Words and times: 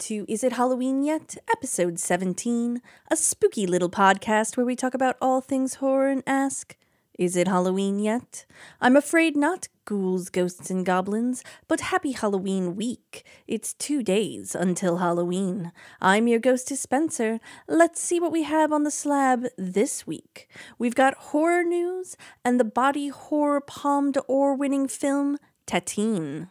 to 0.00 0.24
Is 0.28 0.42
It 0.42 0.54
Halloween 0.54 1.02
Yet? 1.02 1.36
Episode 1.52 1.98
17, 1.98 2.80
a 3.10 3.16
spooky 3.16 3.66
little 3.66 3.90
podcast 3.90 4.56
where 4.56 4.64
we 4.64 4.74
talk 4.74 4.94
about 4.94 5.18
all 5.20 5.42
things 5.42 5.74
horror 5.74 6.08
and 6.08 6.22
ask, 6.26 6.74
Is 7.18 7.36
it 7.36 7.46
Halloween 7.46 7.98
yet? 7.98 8.46
I'm 8.80 8.96
afraid 8.96 9.36
not, 9.36 9.68
ghouls, 9.84 10.30
ghosts, 10.30 10.70
and 10.70 10.86
goblins, 10.86 11.44
but 11.68 11.82
happy 11.82 12.12
Halloween 12.12 12.76
week. 12.76 13.26
It's 13.46 13.74
two 13.74 14.02
days 14.02 14.54
until 14.54 14.96
Halloween. 14.96 15.70
I'm 16.00 16.26
your 16.26 16.40
ghostess 16.40 16.80
Spencer. 16.80 17.38
Let's 17.68 18.00
see 18.00 18.18
what 18.18 18.32
we 18.32 18.44
have 18.44 18.72
on 18.72 18.84
the 18.84 18.90
slab 18.90 19.48
this 19.58 20.06
week. 20.06 20.48
We've 20.78 20.94
got 20.94 21.14
horror 21.14 21.62
news 21.62 22.16
and 22.42 22.58
the 22.58 22.64
body 22.64 23.08
horror 23.08 23.60
Palme 23.60 24.12
d'Or 24.12 24.54
winning 24.54 24.88
film, 24.88 25.36
Titane. 25.66 26.48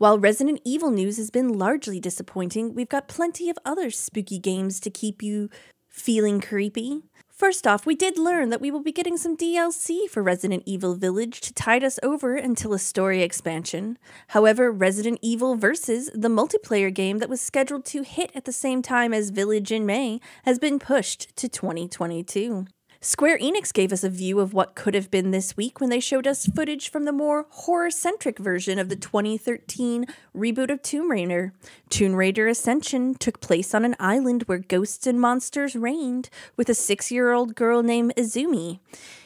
While 0.00 0.18
Resident 0.18 0.62
Evil 0.64 0.90
news 0.90 1.18
has 1.18 1.30
been 1.30 1.58
largely 1.58 2.00
disappointing, 2.00 2.74
we've 2.74 2.88
got 2.88 3.06
plenty 3.06 3.50
of 3.50 3.58
other 3.66 3.90
spooky 3.90 4.38
games 4.38 4.80
to 4.80 4.88
keep 4.88 5.22
you 5.22 5.50
feeling 5.90 6.40
creepy. 6.40 7.02
First 7.30 7.66
off, 7.66 7.84
we 7.84 7.94
did 7.94 8.16
learn 8.16 8.48
that 8.48 8.62
we 8.62 8.70
will 8.70 8.82
be 8.82 8.92
getting 8.92 9.18
some 9.18 9.36
DLC 9.36 10.08
for 10.08 10.22
Resident 10.22 10.62
Evil 10.64 10.94
Village 10.94 11.42
to 11.42 11.52
tide 11.52 11.84
us 11.84 11.98
over 12.02 12.34
until 12.34 12.72
a 12.72 12.78
story 12.78 13.20
expansion. 13.20 13.98
However, 14.28 14.72
Resident 14.72 15.18
Evil 15.20 15.54
Versus, 15.56 16.10
the 16.14 16.28
multiplayer 16.28 16.92
game 16.92 17.18
that 17.18 17.28
was 17.28 17.42
scheduled 17.42 17.84
to 17.84 18.02
hit 18.02 18.32
at 18.34 18.46
the 18.46 18.52
same 18.52 18.80
time 18.80 19.12
as 19.12 19.28
Village 19.28 19.70
in 19.70 19.84
May, 19.84 20.18
has 20.46 20.58
been 20.58 20.78
pushed 20.78 21.36
to 21.36 21.46
2022. 21.46 22.64
Square 23.02 23.38
Enix 23.38 23.72
gave 23.72 23.94
us 23.94 24.04
a 24.04 24.10
view 24.10 24.40
of 24.40 24.52
what 24.52 24.74
could 24.74 24.92
have 24.92 25.10
been 25.10 25.30
this 25.30 25.56
week 25.56 25.80
when 25.80 25.88
they 25.88 26.00
showed 26.00 26.26
us 26.26 26.44
footage 26.44 26.90
from 26.90 27.06
the 27.06 27.12
more 27.12 27.46
horror 27.48 27.90
centric 27.90 28.38
version 28.38 28.78
of 28.78 28.90
the 28.90 28.96
2013 28.96 30.04
reboot 30.36 30.70
of 30.70 30.82
Tomb 30.82 31.10
Raider. 31.10 31.54
Tomb 31.88 32.14
Raider 32.14 32.46
Ascension 32.46 33.14
took 33.14 33.40
place 33.40 33.74
on 33.74 33.86
an 33.86 33.96
island 33.98 34.42
where 34.42 34.58
ghosts 34.58 35.06
and 35.06 35.18
monsters 35.18 35.74
reigned, 35.74 36.28
with 36.58 36.68
a 36.68 36.74
six 36.74 37.10
year 37.10 37.32
old 37.32 37.54
girl 37.54 37.82
named 37.82 38.12
Izumi. 38.18 38.80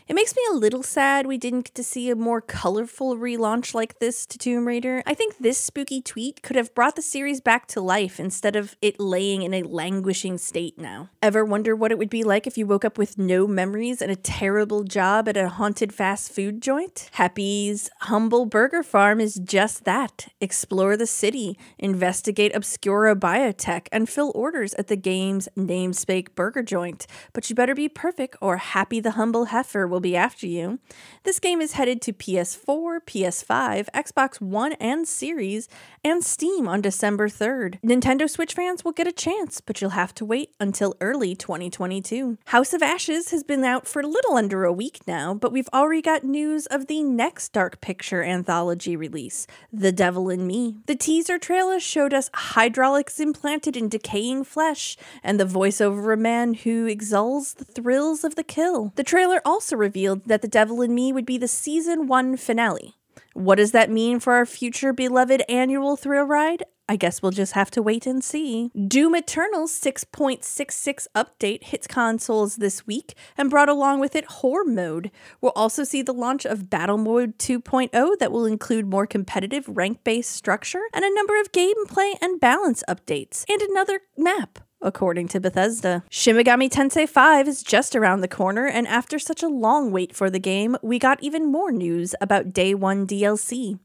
It 0.06 0.12
makes 0.12 0.36
me 0.36 0.42
a 0.50 0.54
little 0.54 0.82
sad 0.82 1.26
we 1.26 1.38
didn't 1.38 1.64
get 1.64 1.74
to 1.76 1.82
see 1.82 2.10
a 2.10 2.14
more 2.14 2.42
colorful 2.42 3.16
relaunch 3.16 3.72
like 3.72 4.00
this 4.00 4.26
to 4.26 4.36
Tomb 4.36 4.66
Raider. 4.66 5.02
I 5.06 5.14
think 5.14 5.38
this 5.38 5.56
spooky 5.56 6.02
tweet 6.02 6.42
could 6.42 6.56
have 6.56 6.74
brought 6.74 6.94
the 6.94 7.00
series 7.00 7.40
back 7.40 7.66
to 7.68 7.80
life 7.80 8.20
instead 8.20 8.54
of 8.54 8.76
it 8.82 9.00
laying 9.00 9.40
in 9.40 9.54
a 9.54 9.62
languishing 9.62 10.36
state 10.36 10.76
now. 10.76 11.08
Ever 11.22 11.42
wonder 11.42 11.74
what 11.74 11.90
it 11.90 11.96
would 11.96 12.10
be 12.10 12.22
like 12.22 12.46
if 12.46 12.58
you 12.58 12.66
woke 12.66 12.84
up 12.84 12.98
with 12.98 13.16
no 13.16 13.46
memories 13.46 14.02
and 14.02 14.12
a 14.12 14.16
terrible 14.16 14.84
job 14.84 15.26
at 15.26 15.38
a 15.38 15.48
haunted 15.48 15.90
fast 15.90 16.30
food 16.30 16.60
joint? 16.60 17.08
Happy's 17.12 17.88
humble 18.02 18.44
burger 18.44 18.82
farm 18.82 19.20
is 19.20 19.36
just 19.36 19.84
that. 19.86 20.28
Explore 20.38 20.98
the 20.98 21.06
city, 21.06 21.58
investigate 21.78 22.54
Obscura 22.54 23.16
biotech, 23.16 23.86
and 23.90 24.06
fill 24.06 24.32
orders 24.34 24.74
at 24.74 24.88
the 24.88 24.96
game's 24.96 25.48
namesake 25.56 26.34
burger 26.34 26.62
joint. 26.62 27.06
But 27.32 27.48
you 27.48 27.56
better 27.56 27.74
be 27.74 27.88
perfect 27.88 28.36
or 28.42 28.58
Happy 28.58 29.00
the 29.00 29.12
humble 29.12 29.46
heifer 29.46 29.93
will 29.94 30.00
be 30.00 30.16
after 30.16 30.46
you. 30.46 30.80
This 31.22 31.38
game 31.38 31.60
is 31.60 31.72
headed 31.72 32.02
to 32.02 32.12
PS4, 32.12 33.00
PS5, 33.06 33.86
Xbox 33.94 34.40
One 34.40 34.72
and 34.74 35.06
Series, 35.06 35.68
and 36.04 36.22
Steam 36.22 36.68
on 36.68 36.82
December 36.82 37.28
3rd. 37.28 37.80
Nintendo 37.80 38.28
Switch 38.28 38.52
fans 38.52 38.84
will 38.84 38.92
get 38.92 39.06
a 39.06 39.12
chance, 39.12 39.60
but 39.62 39.80
you'll 39.80 39.90
have 39.90 40.14
to 40.14 40.24
wait 40.24 40.50
until 40.60 40.94
early 41.00 41.34
2022. 41.34 42.36
House 42.46 42.74
of 42.74 42.82
Ashes 42.82 43.30
has 43.30 43.42
been 43.42 43.64
out 43.64 43.86
for 43.88 44.02
a 44.02 44.06
little 44.06 44.34
under 44.34 44.64
a 44.64 44.72
week 44.72 45.00
now, 45.06 45.32
but 45.32 45.50
we've 45.50 45.68
already 45.72 46.02
got 46.02 46.22
news 46.22 46.66
of 46.66 46.86
the 46.86 47.02
next 47.02 47.52
Dark 47.52 47.80
Picture 47.80 48.22
anthology 48.22 48.96
release, 48.96 49.46
The 49.72 49.92
Devil 49.92 50.28
in 50.28 50.46
Me. 50.46 50.76
The 50.86 50.94
teaser 50.94 51.38
trailer 51.38 51.80
showed 51.80 52.12
us 52.12 52.30
hydraulics 52.34 53.18
implanted 53.18 53.76
in 53.76 53.88
decaying 53.88 54.44
flesh 54.44 54.98
and 55.22 55.40
the 55.40 55.46
voiceover 55.46 56.12
of 56.12 56.18
a 56.18 56.22
man 56.22 56.54
who 56.54 56.86
exults 56.86 57.54
the 57.54 57.64
thrills 57.64 58.24
of 58.24 58.34
the 58.34 58.44
kill. 58.44 58.92
The 58.96 59.04
trailer 59.04 59.40
also 59.44 59.74
revealed 59.76 60.24
that 60.26 60.42
The 60.42 60.48
Devil 60.48 60.82
in 60.82 60.94
Me 60.94 61.12
would 61.12 61.26
be 61.26 61.38
the 61.38 61.48
season 61.48 62.06
one 62.06 62.36
finale. 62.36 62.96
What 63.34 63.56
does 63.56 63.72
that 63.72 63.90
mean 63.90 64.20
for 64.20 64.34
our 64.34 64.46
future 64.46 64.92
beloved 64.92 65.42
annual 65.48 65.96
thrill 65.96 66.24
ride? 66.24 66.62
I 66.88 66.94
guess 66.94 67.20
we'll 67.20 67.32
just 67.32 67.54
have 67.54 67.70
to 67.72 67.82
wait 67.82 68.06
and 68.06 68.22
see. 68.22 68.70
Doom 68.86 69.16
Eternal's 69.16 69.72
6.66 69.72 71.06
update 71.16 71.64
hits 71.64 71.88
consoles 71.88 72.56
this 72.56 72.86
week 72.86 73.14
and 73.36 73.50
brought 73.50 73.68
along 73.68 73.98
with 73.98 74.14
it 74.14 74.24
Horror 74.26 74.64
Mode. 74.64 75.10
We'll 75.40 75.52
also 75.56 75.82
see 75.82 76.00
the 76.00 76.12
launch 76.12 76.44
of 76.44 76.70
Battle 76.70 76.98
Mode 76.98 77.36
2.0 77.38 78.18
that 78.18 78.30
will 78.30 78.46
include 78.46 78.86
more 78.86 79.06
competitive 79.06 79.64
rank 79.66 80.04
based 80.04 80.30
structure 80.30 80.82
and 80.92 81.04
a 81.04 81.14
number 81.14 81.40
of 81.40 81.50
gameplay 81.50 82.12
and 82.20 82.38
balance 82.38 82.84
updates, 82.88 83.44
and 83.48 83.62
another 83.62 84.00
map 84.16 84.60
according 84.84 85.26
to 85.28 85.40
Bethesda. 85.40 86.04
Shin 86.10 86.36
Megami 86.36 86.68
Tensei 86.68 87.08
5 87.08 87.48
is 87.48 87.62
just 87.64 87.96
around 87.96 88.20
the 88.20 88.28
corner, 88.28 88.66
and 88.66 88.86
after 88.86 89.18
such 89.18 89.42
a 89.42 89.48
long 89.48 89.90
wait 89.90 90.14
for 90.14 90.30
the 90.30 90.38
game, 90.38 90.76
we 90.82 91.00
got 91.00 91.22
even 91.22 91.50
more 91.50 91.72
news 91.72 92.14
about 92.20 92.52
Day 92.52 92.74
1 92.74 93.06
DLC. 93.06 93.78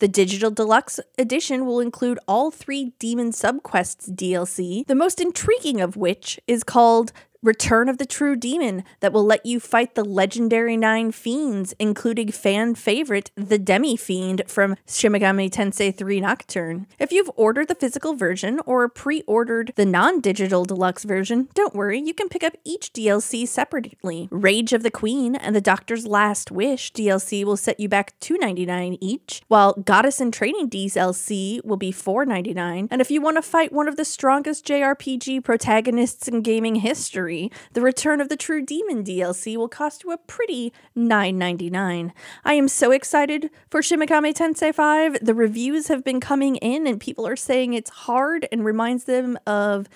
The 0.00 0.08
Digital 0.08 0.50
Deluxe 0.50 0.98
Edition 1.18 1.66
will 1.66 1.80
include 1.80 2.18
all 2.26 2.50
three 2.50 2.94
Demon 2.98 3.30
Subquests 3.30 4.10
DLC, 4.10 4.86
the 4.86 4.94
most 4.94 5.20
intriguing 5.20 5.80
of 5.80 5.96
which 5.96 6.40
is 6.48 6.64
called 6.64 7.12
Return 7.46 7.88
of 7.88 7.98
the 7.98 8.06
True 8.06 8.34
Demon 8.34 8.82
that 8.98 9.12
will 9.12 9.24
let 9.24 9.46
you 9.46 9.60
fight 9.60 9.94
the 9.94 10.04
legendary 10.04 10.76
nine 10.76 11.12
fiends, 11.12 11.74
including 11.78 12.32
fan 12.32 12.74
favorite 12.74 13.30
the 13.36 13.56
Demi 13.56 13.96
Fiend 13.96 14.42
from 14.48 14.74
Shin 14.88 15.12
Megami 15.12 15.48
Tensei 15.48 15.96
3 15.96 16.20
Nocturne. 16.22 16.88
If 16.98 17.12
you've 17.12 17.30
ordered 17.36 17.68
the 17.68 17.76
physical 17.76 18.14
version 18.14 18.58
or 18.66 18.88
pre 18.88 19.22
ordered 19.28 19.72
the 19.76 19.86
non 19.86 20.20
digital 20.20 20.64
deluxe 20.64 21.04
version, 21.04 21.48
don't 21.54 21.72
worry, 21.72 22.00
you 22.00 22.14
can 22.14 22.28
pick 22.28 22.42
up 22.42 22.56
each 22.64 22.92
DLC 22.92 23.46
separately. 23.46 24.26
Rage 24.32 24.72
of 24.72 24.82
the 24.82 24.90
Queen 24.90 25.36
and 25.36 25.54
the 25.54 25.60
Doctor's 25.60 26.04
Last 26.04 26.50
Wish 26.50 26.92
DLC 26.94 27.44
will 27.44 27.56
set 27.56 27.78
you 27.78 27.88
back 27.88 28.18
$2.99 28.18 28.98
each, 29.00 29.42
while 29.46 29.74
Goddess 29.74 30.20
in 30.20 30.32
Training 30.32 30.68
DLC 30.68 31.64
will 31.64 31.76
be 31.76 31.92
$4.99. 31.92 32.88
And 32.90 33.00
if 33.00 33.08
you 33.08 33.20
want 33.20 33.36
to 33.36 33.42
fight 33.42 33.72
one 33.72 33.86
of 33.86 33.94
the 33.94 34.04
strongest 34.04 34.66
JRPG 34.66 35.44
protagonists 35.44 36.26
in 36.26 36.42
gaming 36.42 36.76
history, 36.76 37.35
the 37.72 37.80
Return 37.80 38.20
of 38.20 38.28
the 38.28 38.36
True 38.36 38.64
Demon 38.64 39.04
DLC 39.04 39.56
will 39.56 39.68
cost 39.68 40.04
you 40.04 40.12
a 40.12 40.18
pretty 40.18 40.72
$9.99. 40.96 42.12
I 42.44 42.54
am 42.54 42.68
so 42.68 42.90
excited 42.90 43.50
for 43.70 43.82
Shin 43.82 44.00
Megami 44.00 44.32
Tensei 44.34 44.74
5. 44.74 45.18
The 45.22 45.34
reviews 45.34 45.88
have 45.88 46.04
been 46.04 46.20
coming 46.20 46.56
in 46.56 46.86
and 46.86 47.00
people 47.00 47.26
are 47.26 47.36
saying 47.36 47.74
it's 47.74 47.90
hard 47.90 48.48
and 48.50 48.64
reminds 48.64 49.04
them 49.04 49.38
of 49.46 49.88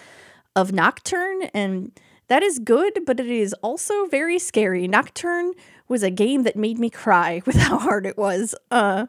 of 0.57 0.73
Nocturne 0.73 1.45
and 1.55 1.93
that 2.27 2.43
is 2.43 2.59
good, 2.59 3.01
but 3.07 3.19
it 3.19 3.27
is 3.27 3.53
also 3.55 4.07
very 4.07 4.39
scary. 4.39 4.87
Nocturne 4.87 5.53
was 5.89 6.03
a 6.03 6.11
game 6.11 6.45
that 6.45 6.57
made 6.57 6.79
me 6.79 6.91
cry 6.91 7.43
with 7.47 7.57
how 7.57 7.79
hard 7.79 8.07
it 8.07 8.17
was. 8.17 8.55
Uh 8.71 9.07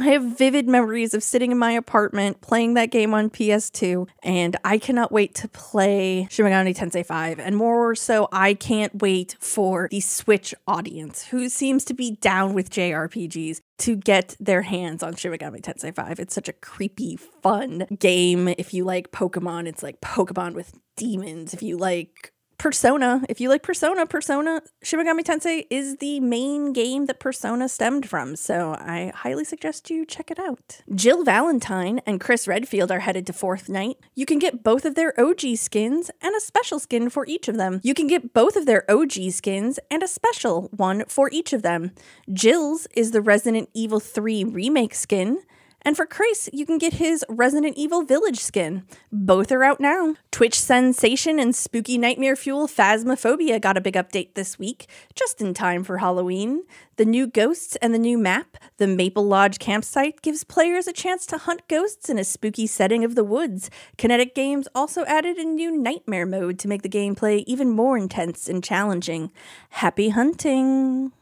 I 0.00 0.10
have 0.10 0.22
vivid 0.22 0.68
memories 0.68 1.12
of 1.12 1.24
sitting 1.24 1.50
in 1.50 1.58
my 1.58 1.72
apartment 1.72 2.40
playing 2.40 2.74
that 2.74 2.92
game 2.92 3.14
on 3.14 3.30
PS2, 3.30 4.08
and 4.22 4.56
I 4.64 4.78
cannot 4.78 5.10
wait 5.10 5.34
to 5.36 5.48
play 5.48 6.28
Shin 6.30 6.46
Megami 6.46 6.76
Tensei 6.76 7.04
5. 7.04 7.40
And 7.40 7.56
more 7.56 7.96
so, 7.96 8.28
I 8.30 8.54
can't 8.54 9.02
wait 9.02 9.36
for 9.40 9.88
the 9.90 10.00
Switch 10.00 10.54
audience, 10.68 11.24
who 11.24 11.48
seems 11.48 11.84
to 11.86 11.94
be 11.94 12.12
down 12.12 12.54
with 12.54 12.70
JRPGs, 12.70 13.60
to 13.78 13.96
get 13.96 14.36
their 14.38 14.62
hands 14.62 15.02
on 15.02 15.16
Shin 15.16 15.32
Megami 15.32 15.60
Tensei 15.60 15.92
5. 15.92 16.20
It's 16.20 16.34
such 16.34 16.48
a 16.48 16.52
creepy, 16.52 17.16
fun 17.16 17.86
game. 17.98 18.46
If 18.46 18.72
you 18.72 18.84
like 18.84 19.10
Pokemon, 19.10 19.66
it's 19.66 19.82
like 19.82 20.00
Pokemon 20.00 20.54
with 20.54 20.78
demons. 20.96 21.54
If 21.54 21.62
you 21.62 21.76
like 21.76 22.32
Persona, 22.58 23.22
if 23.28 23.40
you 23.40 23.48
like 23.48 23.62
Persona, 23.62 24.04
Persona 24.04 24.60
Shin 24.82 24.98
Megami 24.98 25.20
Tensei 25.20 25.64
is 25.70 25.98
the 25.98 26.18
main 26.18 26.72
game 26.72 27.06
that 27.06 27.20
Persona 27.20 27.68
stemmed 27.68 28.08
from, 28.08 28.34
so 28.34 28.72
I 28.72 29.12
highly 29.14 29.44
suggest 29.44 29.90
you 29.90 30.04
check 30.04 30.28
it 30.32 30.40
out. 30.40 30.80
Jill 30.92 31.22
Valentine 31.22 32.00
and 32.04 32.20
Chris 32.20 32.48
Redfield 32.48 32.90
are 32.90 32.98
headed 32.98 33.28
to 33.28 33.32
Fortnite. 33.32 33.94
You 34.16 34.26
can 34.26 34.40
get 34.40 34.64
both 34.64 34.84
of 34.84 34.96
their 34.96 35.18
OG 35.20 35.56
skins 35.56 36.10
and 36.20 36.34
a 36.34 36.40
special 36.40 36.80
skin 36.80 37.10
for 37.10 37.24
each 37.28 37.46
of 37.46 37.56
them. 37.56 37.80
You 37.84 37.94
can 37.94 38.08
get 38.08 38.34
both 38.34 38.56
of 38.56 38.66
their 38.66 38.84
OG 38.90 39.30
skins 39.30 39.78
and 39.88 40.02
a 40.02 40.08
special 40.08 40.68
one 40.76 41.04
for 41.06 41.30
each 41.30 41.52
of 41.52 41.62
them. 41.62 41.92
Jill's 42.32 42.88
is 42.96 43.12
the 43.12 43.20
Resident 43.20 43.68
Evil 43.72 44.00
3 44.00 44.42
remake 44.42 44.96
skin. 44.96 45.42
And 45.88 45.96
for 45.96 46.04
Chris, 46.04 46.50
you 46.52 46.66
can 46.66 46.76
get 46.76 46.92
his 46.92 47.24
Resident 47.30 47.78
Evil 47.78 48.02
Village 48.02 48.40
skin. 48.40 48.82
Both 49.10 49.50
are 49.50 49.64
out 49.64 49.80
now. 49.80 50.16
Twitch 50.30 50.60
Sensation 50.60 51.38
and 51.40 51.56
Spooky 51.56 51.96
Nightmare 51.96 52.36
Fuel 52.36 52.68
Phasmophobia 52.68 53.58
got 53.58 53.78
a 53.78 53.80
big 53.80 53.94
update 53.94 54.34
this 54.34 54.58
week, 54.58 54.86
just 55.14 55.40
in 55.40 55.54
time 55.54 55.84
for 55.84 55.96
Halloween. 55.96 56.64
The 56.96 57.06
new 57.06 57.26
ghosts 57.26 57.74
and 57.76 57.94
the 57.94 57.98
new 57.98 58.18
map, 58.18 58.58
the 58.76 58.86
Maple 58.86 59.24
Lodge 59.24 59.58
campsite, 59.58 60.20
gives 60.20 60.44
players 60.44 60.86
a 60.86 60.92
chance 60.92 61.24
to 61.24 61.38
hunt 61.38 61.66
ghosts 61.68 62.10
in 62.10 62.18
a 62.18 62.24
spooky 62.24 62.66
setting 62.66 63.02
of 63.02 63.14
the 63.14 63.24
woods. 63.24 63.70
Kinetic 63.96 64.34
Games 64.34 64.68
also 64.74 65.06
added 65.06 65.38
a 65.38 65.44
new 65.44 65.74
nightmare 65.74 66.26
mode 66.26 66.58
to 66.58 66.68
make 66.68 66.82
the 66.82 66.90
gameplay 66.90 67.44
even 67.46 67.70
more 67.70 67.96
intense 67.96 68.46
and 68.46 68.62
challenging. 68.62 69.32
Happy 69.70 70.10
hunting! 70.10 71.12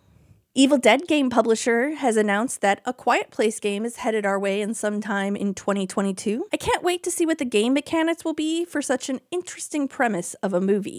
Evil 0.58 0.78
Dead 0.78 1.06
game 1.06 1.28
publisher 1.28 1.96
has 1.96 2.16
announced 2.16 2.62
that 2.62 2.80
a 2.86 2.94
Quiet 2.94 3.30
Place 3.30 3.60
game 3.60 3.84
is 3.84 3.96
headed 3.96 4.24
our 4.24 4.40
way 4.40 4.62
in 4.62 4.72
some 4.72 5.02
time 5.02 5.36
in 5.36 5.52
2022. 5.52 6.46
I 6.50 6.56
can't 6.56 6.82
wait 6.82 7.02
to 7.02 7.10
see 7.10 7.26
what 7.26 7.36
the 7.36 7.44
game 7.44 7.74
mechanics 7.74 8.24
will 8.24 8.32
be 8.32 8.64
for 8.64 8.80
such 8.80 9.10
an 9.10 9.20
interesting 9.30 9.86
premise 9.86 10.32
of 10.42 10.54
a 10.54 10.60
movie. 10.62 10.98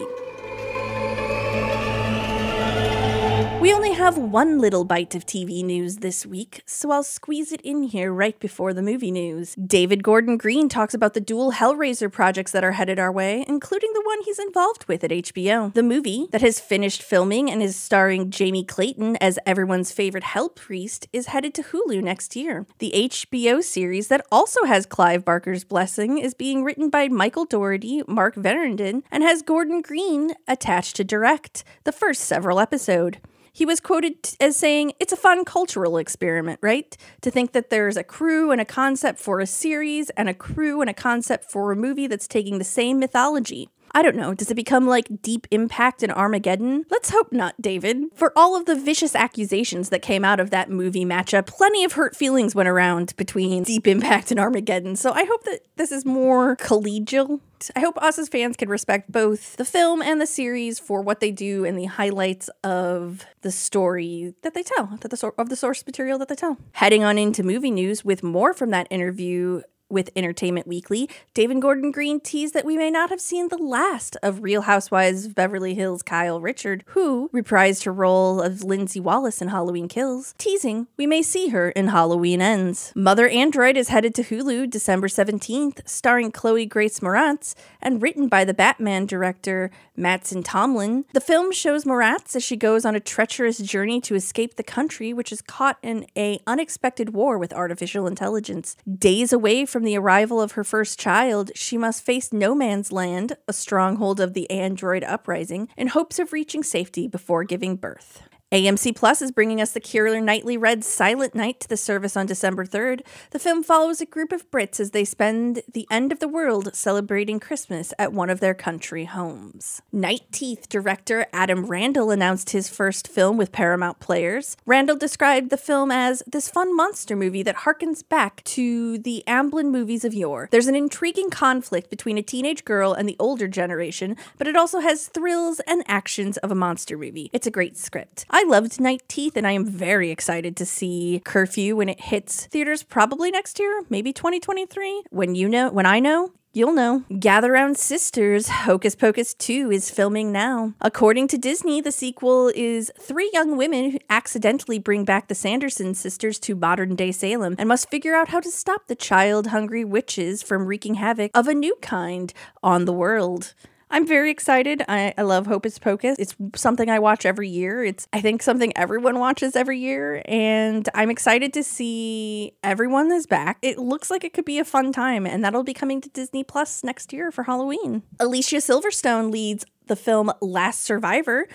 We 3.68 3.74
only 3.74 3.92
have 3.92 4.16
one 4.16 4.58
little 4.58 4.84
bite 4.84 5.14
of 5.14 5.26
TV 5.26 5.62
news 5.62 5.96
this 5.96 6.24
week, 6.24 6.62
so 6.64 6.90
I'll 6.90 7.02
squeeze 7.02 7.52
it 7.52 7.60
in 7.60 7.82
here 7.82 8.10
right 8.10 8.40
before 8.40 8.72
the 8.72 8.80
movie 8.80 9.10
news. 9.10 9.54
David 9.56 10.02
Gordon 10.02 10.38
Green 10.38 10.70
talks 10.70 10.94
about 10.94 11.12
the 11.12 11.20
dual 11.20 11.52
Hellraiser 11.52 12.10
projects 12.10 12.50
that 12.52 12.64
are 12.64 12.72
headed 12.72 12.98
our 12.98 13.12
way, 13.12 13.44
including 13.46 13.92
the 13.92 14.00
one 14.06 14.22
he's 14.22 14.38
involved 14.38 14.88
with 14.88 15.04
at 15.04 15.10
HBO. 15.10 15.74
The 15.74 15.82
movie, 15.82 16.28
that 16.32 16.40
has 16.40 16.58
finished 16.58 17.02
filming 17.02 17.50
and 17.50 17.62
is 17.62 17.76
starring 17.76 18.30
Jamie 18.30 18.64
Clayton 18.64 19.16
as 19.16 19.38
everyone's 19.44 19.92
favorite 19.92 20.24
Hell 20.24 20.48
Priest, 20.48 21.06
is 21.12 21.26
headed 21.26 21.52
to 21.52 21.62
Hulu 21.62 22.02
next 22.02 22.34
year. 22.36 22.66
The 22.78 22.92
HBO 22.96 23.62
series 23.62 24.08
that 24.08 24.24
also 24.32 24.64
has 24.64 24.86
Clive 24.86 25.26
Barker's 25.26 25.64
blessing 25.64 26.16
is 26.16 26.32
being 26.32 26.64
written 26.64 26.88
by 26.88 27.08
Michael 27.08 27.44
Dougherty, 27.44 28.02
Mark 28.08 28.34
Verheiden, 28.34 29.02
and 29.10 29.22
has 29.22 29.42
Gordon 29.42 29.82
Green 29.82 30.32
attached 30.48 30.96
to 30.96 31.04
direct 31.04 31.64
the 31.84 31.92
first 31.92 32.22
several 32.22 32.60
episode. 32.60 33.18
He 33.52 33.64
was 33.64 33.80
quoted 33.80 34.36
as 34.40 34.56
saying, 34.56 34.92
It's 35.00 35.12
a 35.12 35.16
fun 35.16 35.44
cultural 35.44 35.98
experiment, 35.98 36.60
right? 36.62 36.96
To 37.22 37.30
think 37.30 37.52
that 37.52 37.70
there's 37.70 37.96
a 37.96 38.04
crew 38.04 38.50
and 38.50 38.60
a 38.60 38.64
concept 38.64 39.18
for 39.18 39.40
a 39.40 39.46
series 39.46 40.10
and 40.10 40.28
a 40.28 40.34
crew 40.34 40.80
and 40.80 40.90
a 40.90 40.94
concept 40.94 41.50
for 41.50 41.72
a 41.72 41.76
movie 41.76 42.06
that's 42.06 42.28
taking 42.28 42.58
the 42.58 42.64
same 42.64 42.98
mythology. 42.98 43.68
I 43.92 44.02
don't 44.02 44.16
know, 44.16 44.34
does 44.34 44.50
it 44.50 44.54
become 44.54 44.86
like 44.86 45.22
Deep 45.22 45.46
Impact 45.50 46.02
and 46.02 46.12
Armageddon? 46.12 46.84
Let's 46.90 47.10
hope 47.10 47.32
not, 47.32 47.60
David. 47.60 48.04
For 48.14 48.32
all 48.36 48.56
of 48.56 48.66
the 48.66 48.76
vicious 48.76 49.14
accusations 49.14 49.88
that 49.88 50.02
came 50.02 50.24
out 50.24 50.40
of 50.40 50.50
that 50.50 50.70
movie 50.70 51.04
matchup, 51.04 51.46
plenty 51.46 51.84
of 51.84 51.92
hurt 51.92 52.14
feelings 52.14 52.54
went 52.54 52.68
around 52.68 53.14
between 53.16 53.62
Deep 53.62 53.86
Impact 53.86 54.30
and 54.30 54.38
Armageddon, 54.38 54.96
so 54.96 55.12
I 55.12 55.24
hope 55.24 55.44
that 55.44 55.60
this 55.76 55.92
is 55.92 56.04
more 56.04 56.56
collegial. 56.56 57.40
I 57.74 57.80
hope 57.80 58.00
us 58.00 58.18
as 58.18 58.28
fans 58.28 58.56
can 58.56 58.68
respect 58.68 59.10
both 59.10 59.56
the 59.56 59.64
film 59.64 60.00
and 60.00 60.20
the 60.20 60.26
series 60.26 60.78
for 60.78 61.02
what 61.02 61.20
they 61.20 61.32
do 61.32 61.64
and 61.64 61.76
the 61.76 61.86
highlights 61.86 62.48
of 62.62 63.24
the 63.42 63.50
story 63.50 64.34
that 64.42 64.54
they 64.54 64.62
tell, 64.62 64.98
that 65.00 65.10
the 65.10 65.32
of 65.38 65.48
the 65.48 65.56
source 65.56 65.84
material 65.84 66.18
that 66.18 66.28
they 66.28 66.36
tell. 66.36 66.56
Heading 66.72 67.02
on 67.02 67.18
into 67.18 67.42
movie 67.42 67.70
news 67.70 68.04
with 68.04 68.22
more 68.22 68.54
from 68.54 68.70
that 68.70 68.86
interview 68.90 69.62
with 69.90 70.10
Entertainment 70.14 70.66
Weekly, 70.66 71.08
David 71.34 71.60
Gordon 71.60 71.90
Green 71.90 72.20
teased 72.20 72.54
that 72.54 72.64
we 72.64 72.76
may 72.76 72.90
not 72.90 73.10
have 73.10 73.20
seen 73.20 73.48
the 73.48 73.56
last 73.56 74.16
of 74.22 74.42
Real 74.42 74.62
Housewives 74.62 75.26
of 75.26 75.34
Beverly 75.34 75.74
Hills 75.74 76.02
Kyle 76.02 76.40
Richard, 76.40 76.84
who 76.88 77.30
reprised 77.32 77.84
her 77.84 77.92
role 77.92 78.40
of 78.40 78.62
Lindsay 78.62 79.00
Wallace 79.00 79.40
in 79.40 79.48
Halloween 79.48 79.88
Kills, 79.88 80.34
teasing 80.38 80.86
we 80.96 81.06
may 81.06 81.22
see 81.22 81.48
her 81.48 81.70
in 81.70 81.88
Halloween 81.88 82.42
Ends. 82.42 82.92
Mother 82.94 83.28
Android 83.28 83.76
is 83.76 83.88
headed 83.88 84.14
to 84.16 84.22
Hulu 84.22 84.68
December 84.70 85.08
17th, 85.08 85.88
starring 85.88 86.30
Chloe 86.30 86.66
Grace 86.66 87.00
Moretz 87.00 87.54
and 87.80 88.02
written 88.02 88.28
by 88.28 88.44
the 88.44 88.54
Batman 88.54 89.06
director 89.06 89.70
Mattson 89.96 90.42
Tomlin. 90.44 91.04
The 91.12 91.20
film 91.20 91.52
shows 91.52 91.84
Moretz 91.84 92.36
as 92.36 92.44
she 92.44 92.56
goes 92.56 92.84
on 92.84 92.94
a 92.94 93.00
treacherous 93.00 93.58
journey 93.58 94.00
to 94.02 94.14
escape 94.14 94.54
the 94.54 94.62
country, 94.62 95.12
which 95.12 95.32
is 95.32 95.42
caught 95.42 95.78
in 95.82 96.06
a 96.16 96.40
unexpected 96.46 97.14
war 97.14 97.38
with 97.38 97.52
artificial 97.52 98.06
intelligence. 98.06 98.76
Days 98.98 99.32
away 99.32 99.66
from 99.66 99.77
from 99.78 99.84
the 99.84 99.96
arrival 99.96 100.40
of 100.40 100.52
her 100.52 100.64
first 100.64 100.98
child, 100.98 101.52
she 101.54 101.78
must 101.78 102.02
face 102.02 102.32
no 102.32 102.52
man's 102.52 102.90
land, 102.90 103.36
a 103.46 103.52
stronghold 103.52 104.18
of 104.18 104.34
the 104.34 104.50
android 104.50 105.04
uprising, 105.04 105.68
in 105.76 105.86
hopes 105.86 106.18
of 106.18 106.32
reaching 106.32 106.64
safety 106.64 107.06
before 107.06 107.44
giving 107.44 107.76
birth. 107.76 108.27
AMC 108.50 108.96
Plus 108.96 109.20
is 109.20 109.30
bringing 109.30 109.60
us 109.60 109.72
the 109.72 109.80
Keira 109.80 110.22
Knightley 110.22 110.56
read 110.56 110.82
Silent 110.82 111.34
Night 111.34 111.60
to 111.60 111.68
the 111.68 111.76
service 111.76 112.16
on 112.16 112.24
December 112.24 112.64
3rd. 112.64 113.02
The 113.30 113.38
film 113.38 113.62
follows 113.62 114.00
a 114.00 114.06
group 114.06 114.32
of 114.32 114.50
Brits 114.50 114.80
as 114.80 114.92
they 114.92 115.04
spend 115.04 115.60
the 115.70 115.86
end 115.90 116.12
of 116.12 116.18
the 116.18 116.28
world 116.28 116.74
celebrating 116.74 117.40
Christmas 117.40 117.92
at 117.98 118.10
one 118.10 118.30
of 118.30 118.40
their 118.40 118.54
country 118.54 119.04
homes. 119.04 119.82
Night 119.92 120.22
Teeth 120.32 120.66
director 120.70 121.26
Adam 121.30 121.66
Randall 121.66 122.10
announced 122.10 122.48
his 122.50 122.70
first 122.70 123.06
film 123.06 123.36
with 123.36 123.52
Paramount 123.52 124.00
Players. 124.00 124.56
Randall 124.64 124.96
described 124.96 125.50
the 125.50 125.58
film 125.58 125.90
as 125.90 126.22
this 126.26 126.48
fun 126.48 126.74
monster 126.74 127.16
movie 127.16 127.42
that 127.42 127.66
harkens 127.66 128.02
back 128.08 128.42
to 128.44 128.96
the 128.96 129.22
Amblin 129.26 129.70
movies 129.70 130.06
of 130.06 130.14
yore. 130.14 130.48
There's 130.50 130.68
an 130.68 130.74
intriguing 130.74 131.28
conflict 131.28 131.90
between 131.90 132.16
a 132.16 132.22
teenage 132.22 132.64
girl 132.64 132.94
and 132.94 133.06
the 133.06 133.16
older 133.18 133.46
generation, 133.46 134.16
but 134.38 134.48
it 134.48 134.56
also 134.56 134.80
has 134.80 135.08
thrills 135.08 135.60
and 135.66 135.84
actions 135.86 136.38
of 136.38 136.50
a 136.50 136.54
monster 136.54 136.96
movie. 136.96 137.28
It's 137.34 137.46
a 137.46 137.50
great 137.50 137.76
script. 137.76 138.24
Loved 138.46 138.80
Night 138.80 139.02
Teeth, 139.08 139.36
and 139.36 139.46
I 139.46 139.52
am 139.52 139.64
very 139.64 140.10
excited 140.10 140.56
to 140.56 140.66
see 140.66 141.22
Curfew 141.24 141.76
when 141.76 141.88
it 141.88 142.00
hits 142.00 142.46
theaters 142.46 142.82
probably 142.82 143.30
next 143.30 143.58
year, 143.58 143.82
maybe 143.88 144.12
2023. 144.12 145.04
When 145.10 145.34
you 145.34 145.48
know, 145.48 145.70
when 145.70 145.86
I 145.86 146.00
know, 146.00 146.32
You'll 146.54 146.72
know. 146.72 147.04
Gather 147.20 147.52
Round 147.52 147.76
Sisters, 147.76 148.48
Hocus 148.48 148.96
Pocus 148.96 149.34
2 149.34 149.70
is 149.70 149.90
filming 149.90 150.32
now. 150.32 150.72
According 150.80 151.28
to 151.28 151.38
Disney, 151.38 151.80
the 151.80 151.92
sequel 151.92 152.50
is 152.54 152.90
three 152.98 153.30
young 153.32 153.56
women 153.56 153.90
who 153.90 153.98
accidentally 154.08 154.78
bring 154.78 155.04
back 155.04 155.28
the 155.28 155.34
Sanderson 155.34 155.94
sisters 155.94 156.38
to 156.40 156.56
modern 156.56 156.96
day 156.96 157.12
Salem 157.12 157.54
and 157.58 157.68
must 157.68 157.90
figure 157.90 158.16
out 158.16 158.30
how 158.30 158.40
to 158.40 158.50
stop 158.50 158.88
the 158.88 158.96
child 158.96 159.48
hungry 159.48 159.84
witches 159.84 160.42
from 160.42 160.66
wreaking 160.66 160.94
havoc 160.94 161.30
of 161.34 161.48
a 161.48 161.54
new 161.54 161.76
kind 161.82 162.32
on 162.62 162.86
the 162.86 162.92
world. 162.92 163.54
I'm 163.90 164.06
very 164.06 164.30
excited. 164.30 164.82
I, 164.88 165.14
I 165.16 165.22
love 165.22 165.46
Hocus 165.46 165.78
Pocus. 165.78 166.16
It's 166.18 166.36
something 166.54 166.90
I 166.90 166.98
watch 166.98 167.24
every 167.24 167.48
year. 167.48 167.82
It's, 167.82 168.06
I 168.12 168.20
think, 168.20 168.42
something 168.42 168.72
everyone 168.76 169.18
watches 169.18 169.56
every 169.56 169.78
year. 169.78 170.22
And 170.26 170.88
I'm 170.94 171.10
excited 171.10 171.52
to 171.54 171.64
see 171.64 172.52
everyone 172.62 173.10
is 173.10 173.26
back. 173.26 173.58
It 173.62 173.78
looks 173.78 174.10
like 174.10 174.24
it 174.24 174.34
could 174.34 174.44
be 174.44 174.58
a 174.58 174.64
fun 174.64 174.92
time, 174.92 175.26
and 175.26 175.44
that'll 175.44 175.64
be 175.64 175.74
coming 175.74 176.00
to 176.02 176.08
Disney 176.10 176.44
Plus 176.44 176.84
next 176.84 177.12
year 177.12 177.30
for 177.30 177.44
Halloween. 177.44 178.02
Alicia 178.20 178.56
Silverstone 178.56 179.32
leads 179.32 179.64
the 179.86 179.96
film 179.96 180.30
Last 180.42 180.82
Survivor, 180.82 181.48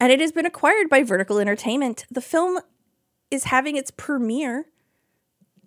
and 0.00 0.10
it 0.10 0.20
has 0.20 0.32
been 0.32 0.46
acquired 0.46 0.88
by 0.88 1.02
Vertical 1.04 1.38
Entertainment. 1.38 2.04
The 2.10 2.20
film 2.20 2.58
is 3.30 3.44
having 3.44 3.76
its 3.76 3.90
premiere 3.90 4.66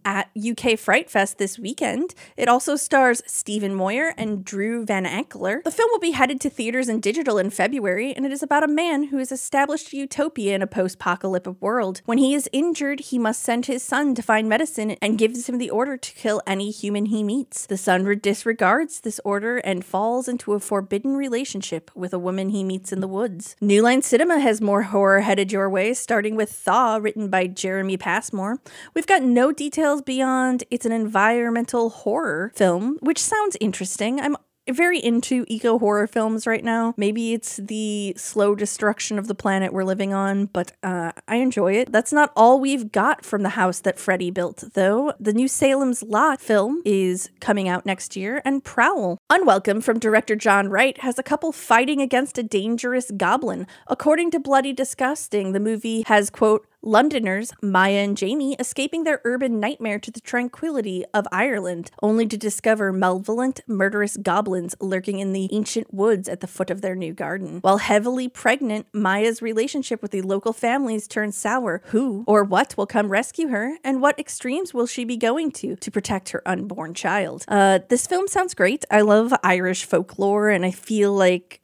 at 0.10 0.32
UK 0.36 0.76
Fright 0.76 1.08
Fest 1.08 1.38
this 1.38 1.60
weekend. 1.60 2.16
It 2.36 2.50
also 2.50 2.76
stars 2.76 3.22
Stephen 3.28 3.76
Moyer 3.76 4.16
and 4.18 4.44
Drew 4.44 4.84
Van 4.84 5.06
Acker. 5.06 5.62
The 5.64 5.70
film 5.70 5.90
will 5.92 6.00
be 6.00 6.12
headed 6.12 6.42
to 6.42 6.50
theaters 6.50 6.90
and 6.90 7.00
digital 7.00 7.38
in 7.38 7.52
February, 7.52 8.12
and 8.16 8.26
it 8.26 8.32
is 8.32 8.42
about 8.42 8.64
a 8.64 8.68
man 8.68 9.04
who 9.04 9.20
has 9.20 9.32
established 9.32 9.94
a 9.94 9.98
utopia 9.98 10.56
in 10.56 10.64
a 10.64 10.68
post 10.68 10.96
apocalyptic 10.96 11.62
world. 11.62 12.02
When 12.06 12.18
he 12.18 12.34
is 12.34 12.50
injured, 12.52 13.02
he 13.02 13.20
must 13.20 13.44
send 13.44 13.68
his 13.68 13.84
son 13.84 14.16
to 14.16 14.24
find 14.24 14.50
medicine 14.50 14.98
and 15.00 15.20
gives 15.20 15.48
him 15.48 15.60
the 15.60 15.70
order 15.70 15.96
to 15.96 16.14
kill 16.16 16.42
any 16.48 16.72
human 16.72 17.06
he 17.06 17.24
meets. 17.24 17.68
The 17.68 17.78
son 17.78 18.00
disregards 18.20 19.02
this 19.02 19.22
order 19.24 19.58
and 19.58 19.86
falls 19.86 20.28
into 20.28 20.54
a 20.54 20.60
forbidden 20.60 21.18
relationship 21.18 21.92
with 21.94 22.16
a 22.16 22.20
woman 22.20 22.50
he 22.50 22.64
meets 22.64 22.92
in 22.92 23.00
the 23.00 23.08
woods. 23.08 23.56
New 23.62 23.84
Line 23.84 24.02
Cinema 24.02 24.40
has 24.40 24.60
more 24.60 24.84
horror 24.84 25.22
headed 25.22 25.52
your 25.52 25.70
way, 25.70 25.94
starting 25.94 26.36
with 26.36 26.52
Thaw, 26.52 26.98
written 27.00 27.30
by 27.30 27.46
Jeremy 27.46 27.96
Passmore. 27.96 28.60
We've 28.96 29.06
got 29.06 29.22
no 29.22 29.52
details 29.52 29.99
details 30.00 30.18
beyond 30.20 30.64
it's 30.70 30.86
an 30.86 30.92
environmental 30.92 31.90
horror 31.90 32.52
film, 32.56 32.98
which 33.02 33.20
sounds 33.20 33.58
interesting. 33.60 34.20
I'm 34.20 34.36
very 34.68 35.00
into 35.00 35.46
eco 35.48 35.80
horror 35.80 36.06
films 36.06 36.46
right 36.46 36.64
now. 36.64 36.94
Maybe 36.96 37.34
it's 37.34 37.58
the 37.58 38.14
slow 38.16 38.54
destruction 38.54 39.18
of 39.18 39.28
the 39.28 39.34
planet 39.34 39.74
we're 39.74 39.84
living 39.84 40.14
on, 40.14 40.46
but 40.46 40.74
uh, 40.84 41.12
I 41.28 41.38
enjoy 41.38 41.74
it. 41.74 41.92
That's 41.92 42.14
not 42.14 42.32
all 42.36 42.60
we've 42.60 42.92
got 42.92 43.26
from 43.26 43.42
the 43.42 43.50
house 43.50 43.80
that 43.80 43.98
Freddy 43.98 44.30
built, 44.30 44.64
though. 44.76 45.14
The 45.20 45.34
new 45.34 45.48
Salem's 45.48 46.04
Lot 46.04 46.40
film 46.40 46.84
is 46.86 47.32
coming 47.40 47.68
out 47.68 47.88
next 47.88 48.16
year, 48.16 48.44
and 48.46 48.64
Prowl, 48.64 49.18
Unwelcome 49.32 49.82
from 49.82 49.98
director 49.98 50.36
Jon 50.36 50.70
Wright, 50.70 51.00
has 51.00 51.18
a 51.18 51.24
couple 51.24 51.52
fighting 51.52 52.00
against 52.00 52.38
a 52.38 52.44
dangerous 52.44 53.10
goblin. 53.18 53.66
According 53.88 54.30
to 54.32 54.40
Bloody 54.40 54.74
Disgusting, 54.74 55.54
the 55.54 55.60
movie 55.60 56.04
has, 56.06 56.30
quote, 56.30 56.68
Londoners, 56.82 57.52
Maya 57.62 57.98
and 57.98 58.16
Jamie, 58.16 58.56
escaping 58.58 59.04
their 59.04 59.22
urban 59.26 59.60
nightmare 59.60 60.00
to 60.00 60.12
the 60.12 60.22
tranquility 60.22 61.04
of 61.14 61.28
Ireland, 61.32 61.92
only 62.02 62.26
to 62.28 62.38
discover 62.38 62.94
malevolent, 62.94 63.62
murderous 63.68 64.16
goblins 64.16 64.76
lurking 64.80 65.20
in 65.20 65.34
the 65.34 65.50
ancient 65.52 65.94
woods 65.94 66.30
at 66.30 66.40
the 66.40 66.48
foot 66.48 66.70
of 66.70 66.82
their 66.82 66.96
new 66.96 67.14
garden. 67.14 67.60
While 67.62 67.80
heavily 67.80 68.30
pregnant, 68.30 68.88
Maya's 68.94 69.42
relationship 69.42 70.02
with 70.02 70.12
the 70.12 70.22
local 70.22 70.54
families 70.54 71.08
turns 71.08 71.36
sour. 71.36 71.82
Who 71.88 72.24
or 72.26 72.44
what 72.44 72.78
will 72.78 72.88
come 72.88 73.10
rescue 73.10 73.50
her, 73.50 73.78
and 73.84 74.02
what 74.02 74.18
extremes 74.18 74.74
will 74.74 74.88
she 74.88 75.04
be 75.04 75.18
going 75.18 75.52
to 75.52 75.76
to 75.76 75.92
protect 75.92 76.30
her 76.30 76.42
unborn 76.48 76.94
child? 76.94 77.44
Uh, 77.48 77.80
this 77.90 78.08
film 78.08 78.28
sounds 78.28 78.54
great. 78.54 78.86
I 78.90 79.02
love 79.02 79.34
Irish 79.44 79.84
folklore, 79.84 80.50
and 80.50 80.66
I 80.66 80.72
feel 80.72 81.14
like 81.14 81.62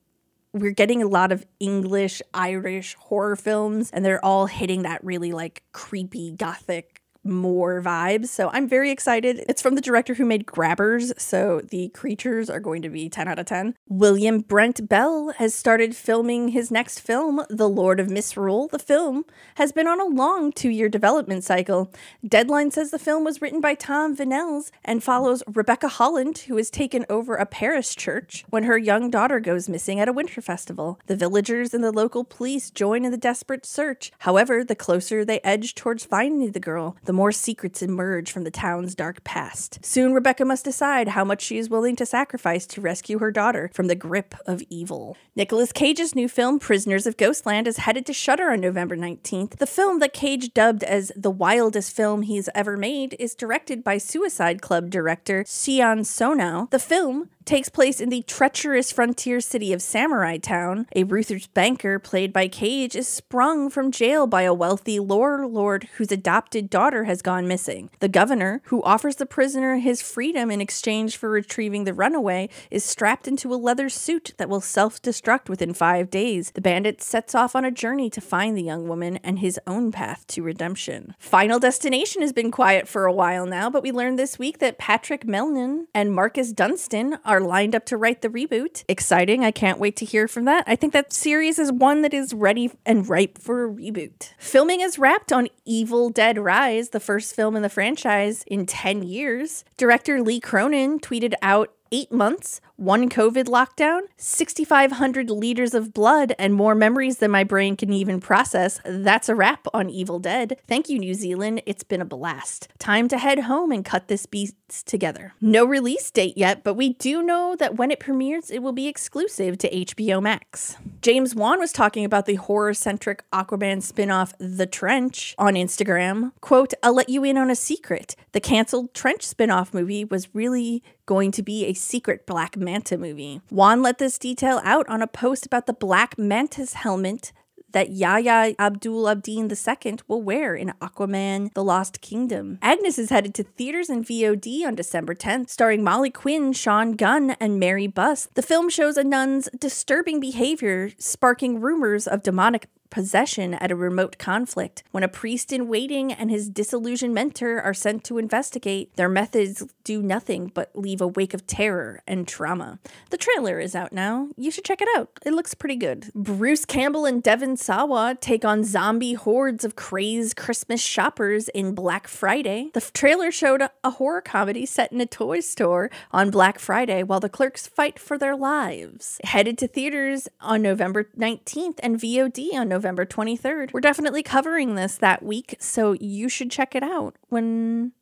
we're 0.55 0.71
getting 0.71 1.03
a 1.03 1.07
lot 1.07 1.33
of 1.33 1.45
English, 1.59 2.21
Irish 2.33 2.95
horror 2.95 3.35
films, 3.35 3.91
and 3.91 4.05
they're 4.05 4.24
all 4.24 4.45
hitting 4.45 4.83
that 4.83 5.03
really 5.03 5.33
like 5.33 5.63
creepy 5.74 6.31
gothic 6.31 6.94
more 7.25 7.82
vibes. 7.82 8.27
So 8.27 8.50
I'm 8.53 8.67
very 8.67 8.91
excited. 8.91 9.44
It's 9.50 9.62
from 9.62 9.75
the 9.75 9.82
director 9.82 10.13
who 10.13 10.25
made 10.25 10.46
Grabbers, 10.46 11.12
so 11.17 11.62
the 11.70 11.89
creatures 11.89 12.50
are 12.50 12.60
going 12.60 12.82
to 12.84 12.89
be 12.89 13.10
10 13.10 13.27
out 13.27 13.39
of 13.39 13.48
10. 13.48 13.75
William 13.89 14.39
Brent 14.39 14.88
Bell 14.88 15.34
has 15.38 15.53
started 15.53 15.96
filming 15.96 16.50
his 16.50 16.72
next 16.72 17.00
film, 17.00 17.44
The 17.50 17.70
Lord 17.70 18.00
of 18.00 18.10
Misrule. 18.10 18.67
The 18.67 18.79
film 18.79 19.25
has 19.55 19.72
been 19.72 19.88
on 19.88 20.00
a 20.00 20.05
long 20.05 20.51
two 20.51 20.70
year 20.70 20.89
development 20.89 21.44
cycle. 21.44 21.91
Deadline 22.25 22.72
says 22.72 22.91
the 22.91 23.00
film 23.00 23.24
was 23.24 23.41
written 23.41 23.62
by 23.62 23.74
Tom 23.74 24.15
Vanells 24.15 24.72
and 24.84 25.03
follows 25.03 25.44
Rebecca 25.48 25.88
Holland, 25.88 26.39
who 26.39 26.58
has 26.58 26.70
taken 26.70 27.05
over 27.10 27.36
a 27.36 27.46
parish 27.46 27.96
church 27.96 28.46
when 28.50 28.63
her 28.63 28.77
young 28.77 29.10
daughter 29.10 29.39
goes 29.39 29.67
missing 29.67 30.00
at 30.00 30.08
a 30.08 30.13
winter 30.13 30.41
festival. 30.41 31.00
The 31.08 31.15
villagers 31.15 31.74
and 31.74 31.84
the 31.84 31.91
local 31.91 32.24
police 32.24 32.70
join 32.70 33.05
in 33.05 33.12
the 33.12 33.17
desperate 33.17 33.65
search. 33.65 34.12
However, 34.20 34.63
the 34.63 34.75
closer 34.75 35.25
they 35.25 35.39
edge 35.44 35.74
towards 35.74 36.05
finding 36.05 36.51
the 36.51 36.60
girl, 36.60 36.98
the 37.05 37.13
more 37.15 37.31
secrets 37.31 37.81
emerge 37.81 38.31
from 38.31 38.43
the 38.43 38.51
town's 38.51 38.93
dark 38.93 39.24
past. 39.24 39.84
Soon, 39.84 40.13
Rebecca 40.13 40.45
must 40.45 40.65
decide 40.65 41.10
how 41.10 41.24
much 41.24 41.41
she 41.41 41.57
is 41.57 41.69
willing 41.69 41.95
to 41.95 42.05
sacrifice 42.05 42.65
to 42.67 42.81
rescue 42.81 43.19
her 43.19 43.31
daughter 43.31 43.72
from 43.74 43.88
the 43.88 43.95
grip 43.95 44.36
of 44.45 44.62
evil. 44.69 45.17
Nicolas 45.36 45.72
Cage's 45.72 46.15
new 46.15 46.27
film, 46.27 46.60
Prisoners 46.60 47.07
of 47.07 47.17
Ghostland, 47.17 47.67
is 47.67 47.77
headed 47.77 48.05
to 48.05 48.13
Shudder 48.13 48.51
on 48.51 48.62
November 48.62 48.95
19th. 48.95 49.57
The 49.57 49.65
film 49.67 50.00
that 50.00 50.13
Cage 50.13 50.53
dubbed 50.53 50.84
as 50.84 51.12
the 51.15 51.31
wildest 51.31 51.95
film 51.95 52.22
he's 52.24 52.50
ever 52.53 52.77
made 52.77 53.15
is 53.19 53.36
directed 53.36 53.84
by 53.84 53.98
Suicide 53.98 54.62
Club 54.62 54.89
director 54.89 55.45
Sion 55.48 56.03
Sono. 56.03 56.67
The 56.72 56.79
film 56.79 57.29
takes 57.45 57.69
place 57.69 58.01
in 58.01 58.09
the 58.09 58.23
treacherous 58.23 58.91
frontier 58.91 59.39
city 59.39 59.71
of 59.71 59.81
Samurai 59.81 60.37
Town. 60.37 60.87
A 60.95 61.03
ruthless 61.03 61.47
banker, 61.47 61.99
played 61.99 62.33
by 62.33 62.47
Cage, 62.47 62.95
is 62.95 63.07
sprung 63.07 63.69
from 63.69 63.91
jail 63.91 64.27
by 64.27 64.41
a 64.41 64.53
wealthy 64.53 64.99
lore 64.99 65.45
lord 65.47 65.87
whose 65.97 66.11
adopted 66.11 66.69
daughter 66.69 67.05
has 67.05 67.21
gone 67.21 67.47
missing. 67.47 67.89
The 67.99 68.09
governor, 68.09 68.61
who 68.65 68.83
offers 68.83 69.17
the 69.17 69.25
prisoner 69.25 69.77
his 69.77 70.01
freedom 70.01 70.51
in 70.51 70.61
exchange 70.61 71.17
for 71.17 71.29
retrieving 71.29 71.83
the 71.83 71.93
runaway, 71.93 72.49
is 72.71 72.83
strapped 72.83 73.27
into 73.27 73.53
a 73.53 73.55
leather 73.55 73.89
suit 73.89 74.33
that 74.37 74.49
will 74.49 74.61
self 74.61 75.01
destruct 75.01 75.49
within 75.49 75.73
five 75.73 76.09
days. 76.09 76.51
The 76.51 76.61
bandit 76.61 77.01
sets 77.01 77.35
off 77.35 77.55
on 77.55 77.65
a 77.65 77.71
journey 77.71 78.09
to 78.09 78.21
find 78.21 78.57
the 78.57 78.63
young 78.63 78.87
woman 78.87 79.17
and 79.17 79.39
his 79.39 79.59
own 79.67 79.91
path 79.91 80.25
to 80.27 80.43
redemption. 80.43 81.15
Final 81.19 81.59
Destination 81.59 82.21
has 82.21 82.33
been 82.33 82.51
quiet 82.51 82.87
for 82.87 83.05
a 83.05 83.13
while 83.13 83.45
now, 83.45 83.69
but 83.69 83.83
we 83.83 83.91
learned 83.91 84.19
this 84.19 84.39
week 84.39 84.59
that 84.59 84.77
Patrick 84.77 85.25
Melton 85.25 85.87
and 85.93 86.13
Marcus 86.13 86.51
Dunstan 86.51 87.19
are 87.25 87.35
lined 87.39 87.75
up 87.75 87.86
to 87.88 87.98
write 87.98 88.22
the 88.22 88.30
reboot. 88.30 88.84
Exciting. 88.88 89.44
I 89.44 89.51
can't 89.51 89.80
wait 89.80 89.96
to 89.98 90.06
hear 90.06 90.27
from 90.27 90.46
that. 90.46 90.63
I 90.68 90.75
think 90.75 90.94
that 90.94 91.13
series 91.13 91.60
is 91.60 91.72
one 91.72 92.01
that 92.01 92.13
is 92.13 92.34
ready 92.34 92.72
and 92.86 93.08
ripe 93.08 93.38
for 93.38 93.65
a 93.65 93.70
reboot. 93.70 94.32
Filming 94.38 94.82
is 94.82 95.00
wrapped 95.00 95.32
on 95.32 95.50
Evil 95.65 96.10
Dead 96.10 96.38
Rise, 96.38 96.89
the 96.89 97.00
first 97.00 97.36
film 97.36 97.56
in 97.56 97.62
the 97.62 97.70
franchise 97.70 98.44
in 98.48 98.65
10 98.65 99.04
years. 99.04 99.63
Director 99.77 100.22
Lee 100.22 100.39
Cronin 100.39 101.00
tweeted 101.00 101.34
out 101.42 101.74
eight 101.92 102.12
months, 102.12 102.62
one 102.77 103.10
COVID 103.10 103.46
lockdown, 103.46 104.01
6,500 104.17 105.29
liters 105.29 105.74
of 105.74 105.94
blood, 105.94 106.34
and 106.38 106.53
more 106.53 106.75
memories 106.75 107.17
than 107.17 107.32
my 107.32 107.44
brain 107.44 107.75
can 107.75 107.94
even 107.94 108.20
process. 108.20 108.79
That's 108.86 109.29
a 109.29 109.36
wrap 109.36 109.67
on 109.74 109.89
Evil 109.89 110.20
Dead. 110.20 110.60
Thank 110.67 110.89
you, 110.89 111.00
New 111.00 111.13
Zealand. 111.13 111.62
It's 111.65 111.84
been 111.84 112.01
a 112.01 112.05
blast. 112.05 112.67
Time 112.79 113.08
to 113.08 113.17
head 113.17 113.39
home 113.39 113.72
and 113.72 113.86
cut 113.86 114.08
this 114.08 114.25
beast 114.25 114.55
together. 114.86 115.34
No 115.39 115.65
release 115.65 116.10
date 116.12 116.38
yet, 116.38 116.63
but 116.63 116.74
we 116.74 116.94
do 116.94 117.22
know 117.24 117.55
that 117.58 117.75
when 117.75 117.91
it 117.91 118.00
premieres, 118.00 118.51
it 118.51 118.60
will 118.60 118.74
be 118.74 118.88
exclusive 118.88 119.58
to 119.60 119.70
HBO 119.70 120.22
Max. 120.22 120.77
James 121.01 121.36
Wan 121.36 121.60
was 121.60 121.72
talking 121.72 122.03
about 122.03 122.25
the 122.25 122.36
horror 122.36 122.74
centric 122.74 123.24
Aquaman 123.32 123.82
spin 123.82 124.12
off 124.12 124.34
The 124.39 124.65
Trench 124.65 125.36
on 125.38 125.53
Instagram. 125.53 126.32
Quote, 126.41 126.74
I'll 126.84 126.96
let 126.96 127.10
you 127.10 127.24
in 127.24 127.38
on 127.38 127.50
a 127.50 127.55
secret. 127.55 128.15
The 128.32 128.41
canceled 128.41 128.94
Trench 128.94 129.24
spin 129.24 129.51
off 129.51 129.74
movie 129.74 130.03
was 130.03 130.34
really 130.34 130.84
going 131.05 131.32
to 131.32 131.44
be 131.44 131.65
a 131.65 131.74
secret 131.74 132.25
Black 132.25 132.58
Manta 132.65 132.98
movie. 132.98 133.39
Wan 133.50 133.81
let 133.81 134.00
this 134.00 134.17
detail 134.17 134.60
out 134.63 134.89
on 134.89 135.01
a 135.01 135.07
post 135.07 135.45
about 135.45 135.67
the 135.67 135.74
Black 135.74 136.17
Manta's 136.17 136.74
helmet 136.74 137.31
that 137.75 137.91
Yahya 137.91 138.55
Abdul 138.57 139.03
Mateen 139.03 139.51
II 139.51 140.00
will 140.07 140.22
wear 140.22 140.55
in 140.55 140.72
Aquaman 140.81 141.53
The 141.53 141.63
Lost 141.63 142.00
Kingdom. 142.00 142.57
Agnes 142.62 142.98
is 142.98 143.10
headed 143.10 143.36
to 143.36 143.43
theaters 143.43 143.89
and 143.89 144.05
VOD 144.05 144.65
on 144.65 144.75
December 144.75 145.13
10th, 145.13 145.50
starring 145.50 145.84
Molly 145.84 146.10
Quinn, 146.10 146.53
Sean 146.53 146.93
Gunn, 146.93 147.31
and 147.31 147.60
Mary 147.60 147.88
Buss. 147.88 148.29
The 148.34 148.41
film 148.41 148.69
shows 148.69 148.95
a 148.95 149.03
nun's 149.03 149.50
disturbing 149.60 150.22
behavior, 150.22 150.91
sparking 150.98 151.60
rumors 151.60 152.07
of 152.07 152.24
demonic 152.24 152.69
possession 152.89 153.54
at 153.56 153.72
a 153.72 153.75
remote 153.75 154.18
conflict. 154.18 154.84
When 154.92 155.04
a 155.04 155.08
priest 155.08 155.51
in 155.51 155.68
waiting 155.68 156.12
and 156.12 156.32
his 156.32 156.50
disillusioned 156.50 157.13
mentor 157.13 157.62
are 157.62 157.74
sent 157.74 158.04
to 158.06 158.18
investigate, 158.18 158.96
their 158.96 159.10
methods 159.10 159.63
do 159.84 160.01
nothing 160.01 160.51
but 160.54 160.72
leave 160.74 161.01
a 161.01 161.08
wake 161.08 161.34
of 161.34 161.46
terror 161.46 162.01
and 162.08 162.27
trauma. 162.27 162.80
The 163.10 163.18
trailer 163.18 163.60
is 163.60 163.75
out 163.75 163.92
now. 163.92 164.30
You 164.38 164.50
should 164.50 164.63
check 164.63 164.82
it 164.82 164.88
out. 164.96 165.10
It 165.25 165.34
looks 165.34 165.54
pretty 165.54 165.75
good. 165.75 166.10
Bruce 166.15 166.65
Campbell 166.65 167.06
and 167.06 167.22
Devon 167.22 167.58
Sawa 167.58 168.18
take 168.20 168.46
on 168.46 168.63
zombie 168.63 169.13
hordes 169.13 169.65
of 169.65 169.75
crazed 169.75 170.38
Christmas 170.38 170.82
shoppers 170.82 171.50
in 171.50 171.75
Black 171.75 172.08
Friday. 172.08 172.72
The 172.74 172.89
trailer 172.94 173.32
showed 173.32 173.62
a 173.84 173.89
horror 173.92 174.22
comedy 174.22 174.65
set 174.65 174.92
in 174.92 175.01
a 175.01 175.06
toy 175.06 175.42
store 175.42 175.89
on 176.12 176.32
Black 176.32 176.60
Friday 176.60 177.04
while 177.04 177.20
the 177.20 177.30
clerks 177.30 177.68
fight 177.68 178.00
for 178.00 178.18
their 178.18 178.36
lives. 178.36 179.20
Headed 179.24 179.58
to 179.58 179.68
theaters 179.68 180.30
on 180.39 180.62
November 180.62 181.10
19th 181.18 181.80
and 181.84 182.00
VOD 182.00 182.54
on 182.54 182.70
November 182.70 182.85
23rd. 182.94 183.74
We're 183.74 183.82
definitely 183.82 184.22
covering 184.24 184.75
this 184.75 184.98
that 184.98 185.24
week, 185.24 185.56
so 185.60 185.94
you 185.94 186.30
should 186.30 186.51
check 186.51 186.75
it 186.75 186.84
out 186.84 187.15
when 187.30 187.94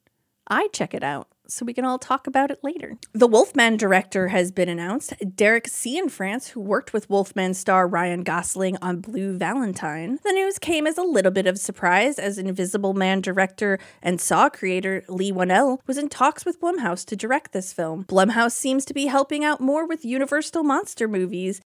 I 0.48 0.68
check 0.74 0.94
it 0.94 1.04
out 1.04 1.28
so 1.48 1.66
we 1.66 1.74
can 1.74 1.86
all 1.86 2.00
talk 2.00 2.28
about 2.28 2.52
it 2.52 2.60
later. 2.64 2.98
The 3.14 3.28
Wolfman 3.28 3.78
director 3.78 4.30
has 4.30 4.52
been 4.52 4.70
announced. 4.70 5.14
Derek 5.36 5.66
Cianfrance, 5.66 6.50
who 6.50 6.62
worked 6.62 6.94
with 6.94 7.10
Wolfman 7.10 7.54
star 7.54 7.88
Ryan 7.88 8.24
Gosling 8.24 8.78
on 8.82 9.00
Blue 9.00 9.38
Valentine. 9.38 10.20
The 10.24 10.32
news 10.32 10.58
came 10.58 10.88
as 10.88 10.98
a 10.98 11.04
little 11.04 11.32
bit 11.32 11.48
of 11.48 11.60
surprise 11.60 12.18
as 12.18 12.38
Invisible 12.38 12.94
Man 12.94 13.22
director 13.22 13.80
and 14.02 14.20
Saw 14.20 14.50
creator 14.50 15.04
Leigh 15.08 15.32
Whannell 15.32 15.80
was 15.86 15.98
in 15.98 16.10
talks 16.10 16.46
with 16.46 16.60
Blumhouse 16.60 17.06
to 17.06 17.16
direct 17.16 17.52
this 17.52 17.74
film. 17.74 18.06
Blumhouse 18.06 18.54
seems 18.54 18.86
to 18.86 18.94
be 18.94 19.08
helping 19.08 19.44
out 19.44 19.62
more 19.62 19.86
with 19.86 20.06
Universal 20.06 20.64
monster 20.64 21.08
movies 21.08 21.62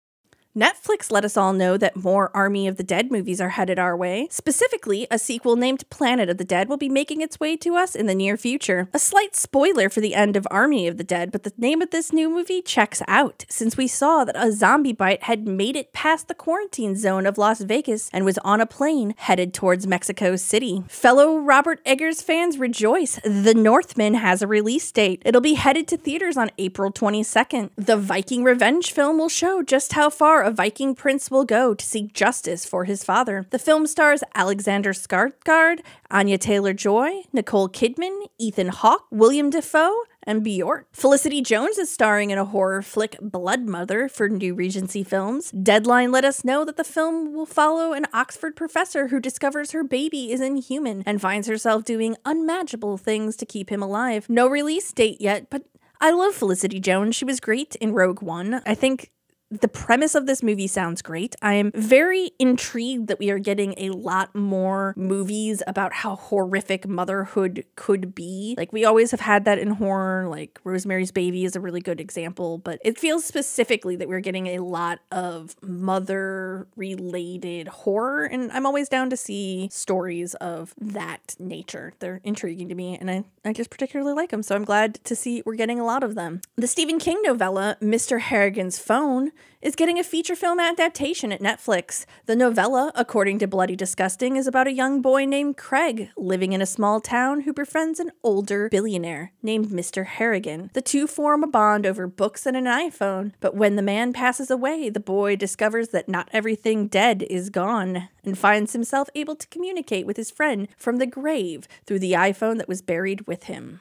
Netflix 0.58 1.12
let 1.12 1.24
us 1.24 1.36
all 1.36 1.52
know 1.52 1.76
that 1.76 1.94
more 1.94 2.32
Army 2.34 2.66
of 2.66 2.76
the 2.76 2.82
Dead 2.82 3.12
movies 3.12 3.40
are 3.40 3.50
headed 3.50 3.78
our 3.78 3.96
way. 3.96 4.26
Specifically, 4.28 5.06
a 5.08 5.16
sequel 5.16 5.54
named 5.54 5.88
Planet 5.88 6.28
of 6.28 6.36
the 6.36 6.44
Dead 6.44 6.68
will 6.68 6.76
be 6.76 6.88
making 6.88 7.20
its 7.20 7.38
way 7.38 7.56
to 7.58 7.76
us 7.76 7.94
in 7.94 8.06
the 8.06 8.14
near 8.14 8.36
future. 8.36 8.88
A 8.92 8.98
slight 8.98 9.36
spoiler 9.36 9.88
for 9.88 10.00
the 10.00 10.16
end 10.16 10.34
of 10.34 10.48
Army 10.50 10.88
of 10.88 10.96
the 10.96 11.04
Dead, 11.04 11.30
but 11.30 11.44
the 11.44 11.52
name 11.56 11.80
of 11.80 11.90
this 11.90 12.12
new 12.12 12.28
movie 12.28 12.60
checks 12.60 13.02
out, 13.06 13.44
since 13.48 13.76
we 13.76 13.86
saw 13.86 14.24
that 14.24 14.34
a 14.36 14.50
zombie 14.50 14.92
bite 14.92 15.22
had 15.22 15.46
made 15.46 15.76
it 15.76 15.92
past 15.92 16.26
the 16.26 16.34
quarantine 16.34 16.96
zone 16.96 17.24
of 17.24 17.38
Las 17.38 17.60
Vegas 17.60 18.10
and 18.12 18.24
was 18.24 18.38
on 18.38 18.60
a 18.60 18.66
plane 18.66 19.14
headed 19.16 19.54
towards 19.54 19.86
Mexico 19.86 20.34
City. 20.34 20.82
Fellow 20.88 21.38
Robert 21.38 21.80
Eggers 21.86 22.20
fans 22.20 22.58
rejoice. 22.58 23.20
The 23.22 23.54
Northman 23.54 24.14
has 24.14 24.42
a 24.42 24.48
release 24.48 24.90
date. 24.90 25.22
It'll 25.24 25.40
be 25.40 25.54
headed 25.54 25.86
to 25.86 25.96
theaters 25.96 26.36
on 26.36 26.50
April 26.58 26.90
22nd. 26.90 27.70
The 27.76 27.96
Viking 27.96 28.42
revenge 28.42 28.90
film 28.90 29.18
will 29.18 29.28
show 29.28 29.62
just 29.62 29.92
how 29.92 30.10
far 30.10 30.47
a 30.48 30.50
Viking 30.50 30.94
prince 30.94 31.30
will 31.30 31.44
go 31.44 31.74
to 31.74 31.84
seek 31.84 32.14
justice 32.14 32.64
for 32.64 32.84
his 32.84 33.04
father. 33.04 33.44
The 33.50 33.58
film 33.58 33.86
stars 33.86 34.24
Alexander 34.34 34.94
Skarsgård, 34.94 35.80
Anya 36.10 36.38
Taylor-Joy, 36.38 37.24
Nicole 37.34 37.68
Kidman, 37.68 38.28
Ethan 38.38 38.68
Hawke, 38.68 39.04
William 39.10 39.50
Dafoe, 39.50 40.04
and 40.22 40.42
Bjork. 40.42 40.86
Felicity 40.90 41.42
Jones 41.42 41.76
is 41.76 41.92
starring 41.92 42.30
in 42.30 42.38
a 42.38 42.46
horror 42.46 42.80
flick 42.80 43.18
Blood 43.20 43.68
Mother 43.68 44.08
for 44.08 44.30
New 44.30 44.54
Regency 44.54 45.04
Films. 45.04 45.50
Deadline 45.50 46.10
let 46.12 46.24
us 46.24 46.46
know 46.46 46.64
that 46.64 46.78
the 46.78 46.82
film 46.82 47.34
will 47.34 47.44
follow 47.44 47.92
an 47.92 48.06
Oxford 48.14 48.56
professor 48.56 49.08
who 49.08 49.20
discovers 49.20 49.72
her 49.72 49.84
baby 49.84 50.32
is 50.32 50.40
inhuman 50.40 51.02
and 51.04 51.20
finds 51.20 51.46
herself 51.46 51.84
doing 51.84 52.16
unmanageable 52.24 52.96
things 52.96 53.36
to 53.36 53.44
keep 53.44 53.70
him 53.70 53.82
alive. 53.82 54.30
No 54.30 54.48
release 54.48 54.90
date 54.94 55.20
yet, 55.20 55.50
but 55.50 55.64
I 56.00 56.10
love 56.10 56.34
Felicity 56.34 56.80
Jones. 56.80 57.16
She 57.16 57.26
was 57.26 57.38
great 57.38 57.76
in 57.76 57.92
Rogue 57.92 58.22
One. 58.22 58.62
I 58.64 58.74
think 58.74 59.10
the 59.50 59.68
premise 59.68 60.14
of 60.14 60.26
this 60.26 60.42
movie 60.42 60.66
sounds 60.66 61.00
great. 61.00 61.34
I 61.40 61.54
am 61.54 61.72
very 61.74 62.32
intrigued 62.38 63.08
that 63.08 63.18
we 63.18 63.30
are 63.30 63.38
getting 63.38 63.74
a 63.78 63.90
lot 63.90 64.34
more 64.34 64.92
movies 64.96 65.62
about 65.66 65.92
how 65.92 66.16
horrific 66.16 66.86
motherhood 66.86 67.64
could 67.74 68.14
be. 68.14 68.54
Like, 68.58 68.72
we 68.72 68.84
always 68.84 69.10
have 69.10 69.20
had 69.20 69.46
that 69.46 69.58
in 69.58 69.70
horror, 69.72 70.28
like 70.28 70.60
Rosemary's 70.64 71.12
Baby 71.12 71.44
is 71.44 71.56
a 71.56 71.60
really 71.60 71.80
good 71.80 72.00
example, 72.00 72.58
but 72.58 72.78
it 72.84 72.98
feels 72.98 73.24
specifically 73.24 73.96
that 73.96 74.08
we're 74.08 74.20
getting 74.20 74.48
a 74.48 74.58
lot 74.58 75.00
of 75.10 75.56
mother 75.62 76.66
related 76.76 77.68
horror. 77.68 78.24
And 78.24 78.52
I'm 78.52 78.66
always 78.66 78.88
down 78.88 79.08
to 79.10 79.16
see 79.16 79.70
stories 79.72 80.34
of 80.34 80.74
that 80.78 81.36
nature. 81.38 81.94
They're 82.00 82.20
intriguing 82.22 82.68
to 82.68 82.74
me, 82.74 82.98
and 82.98 83.10
I, 83.10 83.24
I 83.44 83.54
just 83.54 83.70
particularly 83.70 84.12
like 84.12 84.30
them. 84.30 84.42
So 84.42 84.54
I'm 84.54 84.64
glad 84.64 84.96
to 85.04 85.16
see 85.16 85.42
we're 85.46 85.54
getting 85.54 85.80
a 85.80 85.86
lot 85.86 86.04
of 86.04 86.14
them. 86.14 86.42
The 86.56 86.66
Stephen 86.66 86.98
King 86.98 87.22
novella, 87.22 87.78
Mr. 87.80 88.20
Harrigan's 88.20 88.78
Phone, 88.78 89.30
is 89.60 89.74
getting 89.74 89.98
a 89.98 90.04
feature 90.04 90.36
film 90.36 90.60
adaptation 90.60 91.32
at 91.32 91.40
Netflix. 91.40 92.06
The 92.26 92.36
novella, 92.36 92.92
according 92.94 93.40
to 93.40 93.48
Bloody 93.48 93.74
Disgusting, 93.74 94.36
is 94.36 94.46
about 94.46 94.68
a 94.68 94.72
young 94.72 95.02
boy 95.02 95.24
named 95.24 95.56
Craig 95.56 96.10
living 96.16 96.52
in 96.52 96.62
a 96.62 96.66
small 96.66 97.00
town 97.00 97.40
who 97.40 97.52
befriends 97.52 97.98
an 97.98 98.12
older 98.22 98.68
billionaire 98.70 99.32
named 99.42 99.70
Mr. 99.70 100.06
Harrigan. 100.06 100.70
The 100.74 100.82
two 100.82 101.06
form 101.06 101.42
a 101.42 101.48
bond 101.48 101.86
over 101.86 102.06
books 102.06 102.46
and 102.46 102.56
an 102.56 102.66
iPhone, 102.66 103.32
but 103.40 103.56
when 103.56 103.76
the 103.76 103.82
man 103.82 104.12
passes 104.12 104.50
away, 104.50 104.90
the 104.90 105.00
boy 105.00 105.36
discovers 105.36 105.88
that 105.88 106.08
not 106.08 106.28
everything 106.32 106.86
dead 106.86 107.24
is 107.28 107.50
gone 107.50 108.08
and 108.24 108.38
finds 108.38 108.72
himself 108.72 109.08
able 109.14 109.34
to 109.34 109.46
communicate 109.48 110.06
with 110.06 110.16
his 110.16 110.30
friend 110.30 110.68
from 110.76 110.96
the 110.96 111.06
grave 111.06 111.66
through 111.84 111.98
the 111.98 112.12
iPhone 112.12 112.58
that 112.58 112.68
was 112.68 112.82
buried 112.82 113.26
with 113.26 113.44
him. 113.44 113.80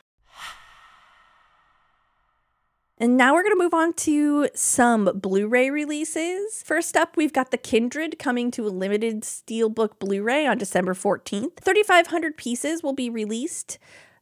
And 2.99 3.15
now 3.15 3.33
we're 3.33 3.43
going 3.43 3.55
to 3.55 3.63
move 3.63 3.75
on 3.75 3.93
to 3.93 4.49
some 4.55 5.11
Blu 5.13 5.47
ray 5.47 5.69
releases. 5.69 6.63
First 6.63 6.97
up, 6.97 7.15
we've 7.15 7.31
got 7.31 7.51
The 7.51 7.57
Kindred 7.57 8.17
coming 8.17 8.49
to 8.51 8.65
a 8.65 8.69
limited 8.69 9.21
Steelbook 9.21 9.99
Blu 9.99 10.23
ray 10.23 10.47
on 10.47 10.57
December 10.57 10.95
14th. 10.95 11.57
3,500 11.61 12.37
pieces 12.37 12.81
will 12.81 12.93
be 12.93 13.07
released. 13.07 13.77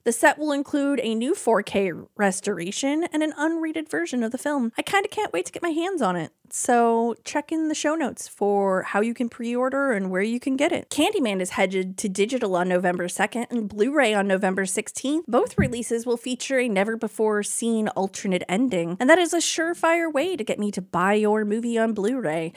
The 0.06 0.12
set 0.12 0.38
will 0.38 0.52
include 0.52 1.00
a 1.02 1.16
new 1.16 1.34
4K 1.34 2.06
restoration 2.16 3.06
and 3.12 3.24
an 3.24 3.34
unrated 3.40 3.90
version 3.90 4.22
of 4.22 4.32
the 4.32 4.38
film. 4.38 4.72
I 4.78 4.84
kind 4.84 5.04
of 5.04 5.10
can't 5.10 5.34
wait 5.34 5.48
to 5.48 5.52
get 5.52 5.64
my 5.64 5.70
hands 5.70 6.00
on 6.00 6.16
it. 6.16 6.32
So 6.52 7.16
check 7.24 7.52
in 7.52 7.70
the 7.70 7.76
show 7.76 7.96
notes 7.96 8.28
for 8.28 8.84
how 8.84 9.02
you 9.02 9.16
can 9.16 9.30
pre-order 9.30 9.92
and 9.94 10.12
where 10.12 10.22
you 10.22 10.40
can 10.40 10.56
get 10.56 10.72
it. 10.72 10.92
Candyman 10.92 11.42
is 11.42 11.50
headed 11.52 11.98
to 11.98 12.08
digital 12.08 12.56
on 12.56 12.70
November 12.70 13.08
2nd 13.08 13.48
and 13.50 13.68
Blu-ray 13.68 14.14
on 14.14 14.28
November 14.28 14.66
16th. 14.66 15.24
Both 15.28 15.58
releases 15.58 16.06
will 16.06 16.18
feature 16.18 16.60
a 16.60 16.70
never 16.70 16.96
before 16.98 17.42
seen 17.42 17.88
alternate 17.90 18.44
ending, 18.48 18.98
and 19.00 19.10
that 19.10 19.18
is 19.18 19.34
a 19.34 19.38
surefire 19.38 20.14
way 20.14 20.36
to 20.36 20.44
get 20.44 20.60
me 20.60 20.72
to 20.72 20.84
buy 20.84 21.16
your 21.16 21.46
movie 21.46 21.80
on 21.80 21.94
Blu-ray. 21.94 22.54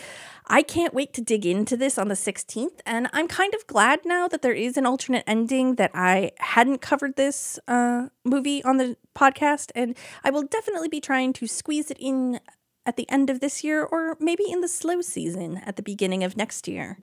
I 0.50 0.62
can't 0.62 0.95
wait 0.95 1.12
to 1.14 1.21
dig 1.21 1.45
into 1.45 1.76
this 1.76 1.99
on 1.99 2.09
the 2.09 2.14
16th, 2.14 2.81
and 2.87 3.09
I'm 3.12 3.28
kind 3.28 3.52
of 3.55 3.67
glad 3.67 4.00
now 4.05 4.28
that 4.28 4.40
there 4.40 4.55
is 4.55 4.78
an 4.78 4.87
alternate 4.87 5.25
ending 5.26 5.75
that 5.75 5.90
I 5.93 6.33
hadn't 6.38 6.78
covered 6.78 7.17
this 7.17 7.59
uh, 7.69 8.09
movie 8.25 8.64
on 8.64 8.78
the 8.78 8.97
podcast, 9.14 9.71
and 9.75 9.95
I 10.25 10.31
will 10.31 10.45
definitely 10.45 10.88
be 10.88 11.00
trying 11.00 11.35
to 11.35 11.47
squeeze 11.47 11.90
it 11.90 11.99
in 12.00 12.40
at 12.87 12.97
the 12.97 13.09
end 13.11 13.28
of 13.28 13.40
this 13.40 13.62
year 13.62 13.85
or 13.85 14.17
maybe 14.19 14.45
in 14.50 14.62
the 14.62 14.69
slow 14.69 15.02
season 15.02 15.59
at 15.67 15.76
the 15.76 15.83
beginning 15.83 16.25
of 16.25 16.38
next 16.38 16.67
year. 16.67 16.99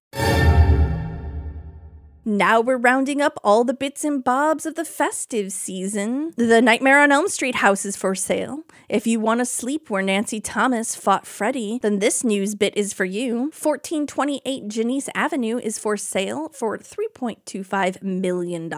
Now 2.27 2.59
we're 2.59 2.77
rounding 2.77 3.21
up 3.21 3.37
all 3.43 3.63
the 3.63 3.75
bits 3.75 4.03
and 4.03 4.23
bobs 4.23 4.65
of 4.65 4.73
the 4.73 4.83
festive 4.83 5.51
season. 5.51 6.33
The 6.37 6.59
Nightmare 6.59 7.03
on 7.03 7.11
Elm 7.11 7.27
Street 7.27 7.55
house 7.55 7.85
is 7.85 7.95
for 7.95 8.15
sale. 8.15 8.63
If 8.89 9.05
you 9.05 9.19
want 9.19 9.41
to 9.41 9.45
sleep 9.45 9.91
where 9.91 10.01
Nancy 10.01 10.39
Thomas 10.39 10.95
fought 10.95 11.27
Freddy, 11.27 11.77
then 11.83 11.99
this 11.99 12.23
news 12.23 12.55
bit 12.55 12.75
is 12.75 12.93
for 12.93 13.05
you. 13.05 13.51
1428 13.53 14.67
Genesee 14.67 15.11
Avenue 15.13 15.59
is 15.59 15.77
for 15.77 15.97
sale 15.97 16.49
for 16.49 16.79
$3.25 16.79 18.01
million. 18.01 18.71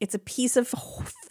It's 0.00 0.14
a 0.16 0.18
piece 0.18 0.56
of 0.56 0.74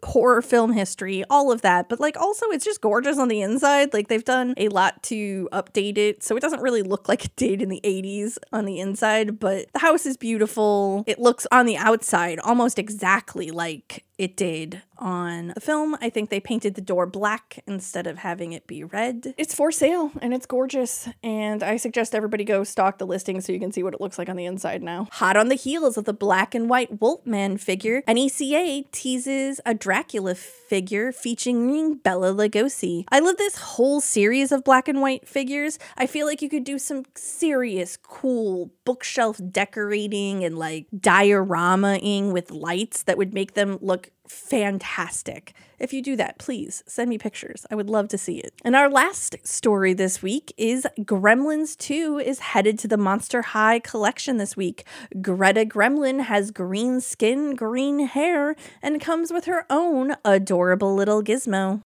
horror 0.02 0.42
film 0.42 0.72
history, 0.72 1.26
all 1.30 1.52
of 1.52 1.62
that, 1.62 1.90
but 1.90 2.00
like 2.00 2.16
also 2.16 2.46
it's 2.48 2.64
just 2.64 2.80
gorgeous 2.80 3.18
on 3.18 3.28
the 3.28 3.42
inside. 3.42 3.94
Like 3.94 4.08
they've 4.08 4.24
done 4.24 4.54
a 4.56 4.70
lot 4.70 5.04
to 5.04 5.50
update 5.52 5.98
it, 5.98 6.24
so 6.24 6.38
it 6.38 6.40
doesn't 6.40 6.62
really 6.62 6.84
look 6.84 7.10
like 7.10 7.26
it 7.26 7.36
did 7.36 7.62
in 7.62 7.68
the 7.68 7.82
80s 7.84 8.38
on 8.54 8.64
the 8.64 8.80
inside, 8.80 9.40
but 9.40 9.68
the 9.74 9.80
house 9.80 10.06
is 10.06 10.16
beautiful. 10.16 11.04
It 11.06 11.20
looks 11.20 11.46
on 11.52 11.66
the 11.66 11.78
outside 11.78 12.40
almost 12.40 12.80
exactly 12.80 13.52
like 13.52 14.06
it 14.20 14.36
did 14.36 14.82
on 14.98 15.54
the 15.56 15.62
film. 15.62 15.98
I 16.02 16.10
think 16.10 16.30
they 16.30 16.42
painted 16.42 16.76
the 16.76 16.82
door 16.82 17.06
black 17.06 17.64
instead 17.66 18.06
of 18.06 18.18
having 18.18 18.52
it 18.52 18.68
be 18.68 18.84
red. 18.84 19.34
It's 19.38 19.56
for 19.56 19.72
sale 19.72 20.12
and 20.22 20.34
it's 20.34 20.46
gorgeous. 20.46 21.08
And 21.24 21.64
I 21.64 21.78
suggest 21.78 22.14
everybody 22.14 22.44
go 22.44 22.66
stalk 22.66 22.98
the 22.98 23.08
listing 23.08 23.40
so 23.40 23.54
you 23.54 23.60
can 23.60 23.72
see 23.72 23.82
what 23.82 23.94
it 23.94 24.02
looks 24.02 24.20
like 24.20 24.28
on 24.28 24.36
the 24.36 24.46
inside 24.46 24.84
now. 24.84 25.08
Hot 25.14 25.38
on 25.38 25.48
the 25.48 25.56
heels 25.56 25.98
of 25.98 26.04
the 26.04 26.14
black 26.14 26.54
and 26.54 26.70
white 26.70 27.00
Wolfman 27.00 27.58
figure, 27.58 28.02
NECA 28.10 28.92
teases 28.92 29.62
a 29.66 29.74
Dracula 29.74 30.36
figure 30.36 31.14
featuring 31.14 31.96
Bela 31.96 32.34
Lugosi. 32.34 33.06
I 33.10 33.20
love 33.20 33.38
this 33.38 33.56
whole 33.56 34.02
series 34.02 34.52
of 34.52 34.66
black 34.66 34.90
and 34.90 35.02
white 35.02 35.28
figures. 35.28 35.80
I 35.98 36.08
feel 36.08 36.28
like 36.28 36.42
you 36.42 36.50
could 36.50 36.66
do 36.66 36.78
some 36.78 37.06
serious, 37.16 37.96
cool 37.96 38.72
bookshelf 38.84 39.40
decorating 39.50 40.44
and 40.44 40.58
like 40.60 40.88
dioramaing 40.94 42.34
with 42.34 42.52
lights 42.52 43.04
that 43.04 43.18
would 43.18 43.34
make 43.34 43.54
them 43.54 43.78
look 43.82 44.09
fantastic. 44.28 45.54
If 45.80 45.94
you 45.94 46.02
do 46.02 46.16
that, 46.18 46.38
please 46.38 46.84
send 46.88 47.10
me 47.10 47.18
pictures. 47.18 47.66
I 47.72 47.76
would 47.76 47.90
love 47.90 48.08
to 48.10 48.18
see 48.18 48.40
it. 48.40 48.54
And 48.64 48.76
our 48.76 48.90
last 48.90 49.36
story 49.44 49.94
this 49.94 50.22
week 50.22 50.54
is 50.58 50.88
Gremlins 51.00 51.78
2 51.78 52.20
is 52.20 52.40
headed 52.40 52.78
to 52.80 52.88
the 52.88 52.98
Monster 52.98 53.42
High 53.42 53.80
collection 53.80 54.38
this 54.38 54.56
week. 54.56 54.86
Greta 55.22 55.66
Gremlin 55.66 56.22
has 56.22 56.52
green 56.52 57.02
skin, 57.02 57.56
green 57.56 58.00
hair, 58.08 58.56
and 58.82 59.02
comes 59.02 59.32
with 59.32 59.46
her 59.46 59.66
own 59.70 60.16
adorable 60.26 60.94
little 60.94 61.24
gizmo. 61.24 61.82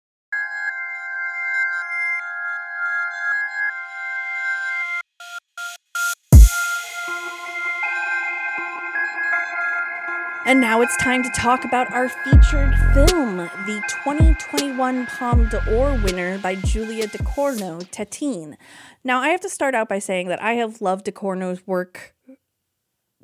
And 10.51 10.59
now 10.59 10.81
it's 10.81 10.97
time 10.97 11.23
to 11.23 11.29
talk 11.29 11.63
about 11.63 11.93
our 11.93 12.09
featured 12.09 12.75
film, 12.93 13.37
the 13.37 13.81
2021 13.87 15.05
Palme 15.05 15.47
d'Or 15.47 15.93
winner 16.03 16.39
by 16.39 16.55
Julia 16.55 17.07
Ducournau, 17.07 17.89
Titane. 17.89 18.57
Now, 19.01 19.21
I 19.21 19.29
have 19.29 19.39
to 19.39 19.49
start 19.49 19.75
out 19.75 19.87
by 19.87 19.99
saying 19.99 20.27
that 20.27 20.43
I 20.43 20.55
have 20.55 20.81
loved 20.81 21.05
Ducournau's 21.05 21.65
work 21.65 22.13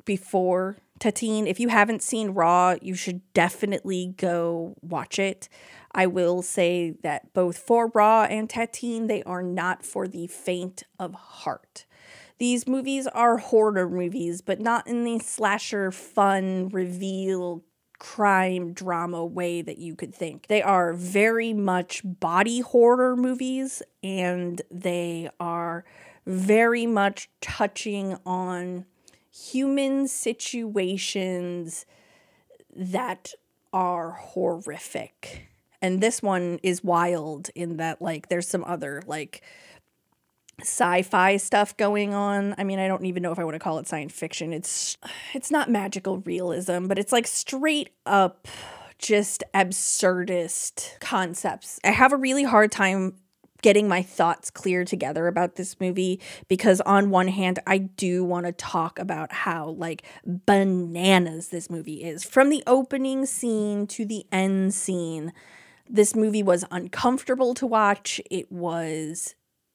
before 0.06 0.78
Titane. 1.00 1.46
If 1.46 1.60
you 1.60 1.68
haven't 1.68 2.02
seen 2.02 2.30
Raw, 2.30 2.76
you 2.80 2.94
should 2.94 3.20
definitely 3.34 4.14
go 4.16 4.76
watch 4.80 5.18
it. 5.18 5.50
I 5.92 6.06
will 6.06 6.40
say 6.40 6.94
that 7.02 7.34
both 7.34 7.58
for 7.58 7.88
Raw 7.88 8.22
and 8.22 8.48
Titane, 8.48 9.06
they 9.06 9.22
are 9.24 9.42
not 9.42 9.84
for 9.84 10.08
the 10.08 10.28
faint 10.28 10.84
of 10.98 11.12
heart. 11.12 11.84
These 12.38 12.68
movies 12.68 13.06
are 13.08 13.38
horror 13.38 13.88
movies, 13.88 14.42
but 14.42 14.60
not 14.60 14.86
in 14.86 15.04
the 15.04 15.18
slasher 15.18 15.90
fun 15.90 16.68
reveal 16.68 17.64
crime 17.98 18.72
drama 18.72 19.24
way 19.24 19.60
that 19.60 19.78
you 19.78 19.96
could 19.96 20.14
think. 20.14 20.46
They 20.46 20.62
are 20.62 20.92
very 20.92 21.52
much 21.52 22.02
body 22.04 22.60
horror 22.60 23.16
movies 23.16 23.82
and 24.02 24.62
they 24.70 25.28
are 25.40 25.84
very 26.24 26.86
much 26.86 27.28
touching 27.40 28.16
on 28.24 28.84
human 29.30 30.06
situations 30.06 31.86
that 32.74 33.32
are 33.72 34.12
horrific. 34.12 35.48
And 35.82 36.00
this 36.00 36.22
one 36.22 36.58
is 36.62 36.84
wild 36.84 37.50
in 37.54 37.76
that 37.78 38.00
like 38.00 38.28
there's 38.28 38.48
some 38.48 38.64
other 38.64 39.02
like 39.06 39.42
sci-fi 40.60 41.36
stuff 41.36 41.76
going 41.76 42.14
on. 42.14 42.54
I 42.58 42.64
mean, 42.64 42.78
I 42.78 42.88
don't 42.88 43.04
even 43.04 43.22
know 43.22 43.32
if 43.32 43.38
I 43.38 43.44
want 43.44 43.54
to 43.54 43.60
call 43.60 43.78
it 43.78 43.86
science 43.86 44.12
fiction. 44.12 44.52
It's 44.52 44.96
it's 45.34 45.50
not 45.50 45.70
magical 45.70 46.18
realism, 46.18 46.86
but 46.86 46.98
it's 46.98 47.12
like 47.12 47.26
straight 47.26 47.90
up 48.06 48.48
just 48.98 49.44
absurdist 49.54 50.98
concepts. 51.00 51.78
I 51.84 51.90
have 51.90 52.12
a 52.12 52.16
really 52.16 52.44
hard 52.44 52.72
time 52.72 53.14
getting 53.62 53.88
my 53.88 54.02
thoughts 54.02 54.50
clear 54.50 54.84
together 54.84 55.26
about 55.26 55.56
this 55.56 55.80
movie 55.80 56.20
because 56.46 56.80
on 56.82 57.10
one 57.10 57.28
hand 57.28 57.58
I 57.66 57.78
do 57.78 58.24
want 58.24 58.46
to 58.46 58.52
talk 58.52 58.98
about 58.98 59.32
how 59.32 59.70
like 59.70 60.04
bananas 60.24 61.48
this 61.48 61.68
movie 61.68 62.04
is 62.04 62.24
from 62.24 62.50
the 62.50 62.62
opening 62.66 63.26
scene 63.26 63.86
to 63.88 64.04
the 64.04 64.26
end 64.30 64.74
scene 64.74 65.32
this 65.90 66.14
movie 66.14 66.42
was 66.42 66.64
uncomfortable 66.70 67.54
to 67.54 67.66
watch 67.66 68.20
it 68.30 68.52
was 68.52 69.34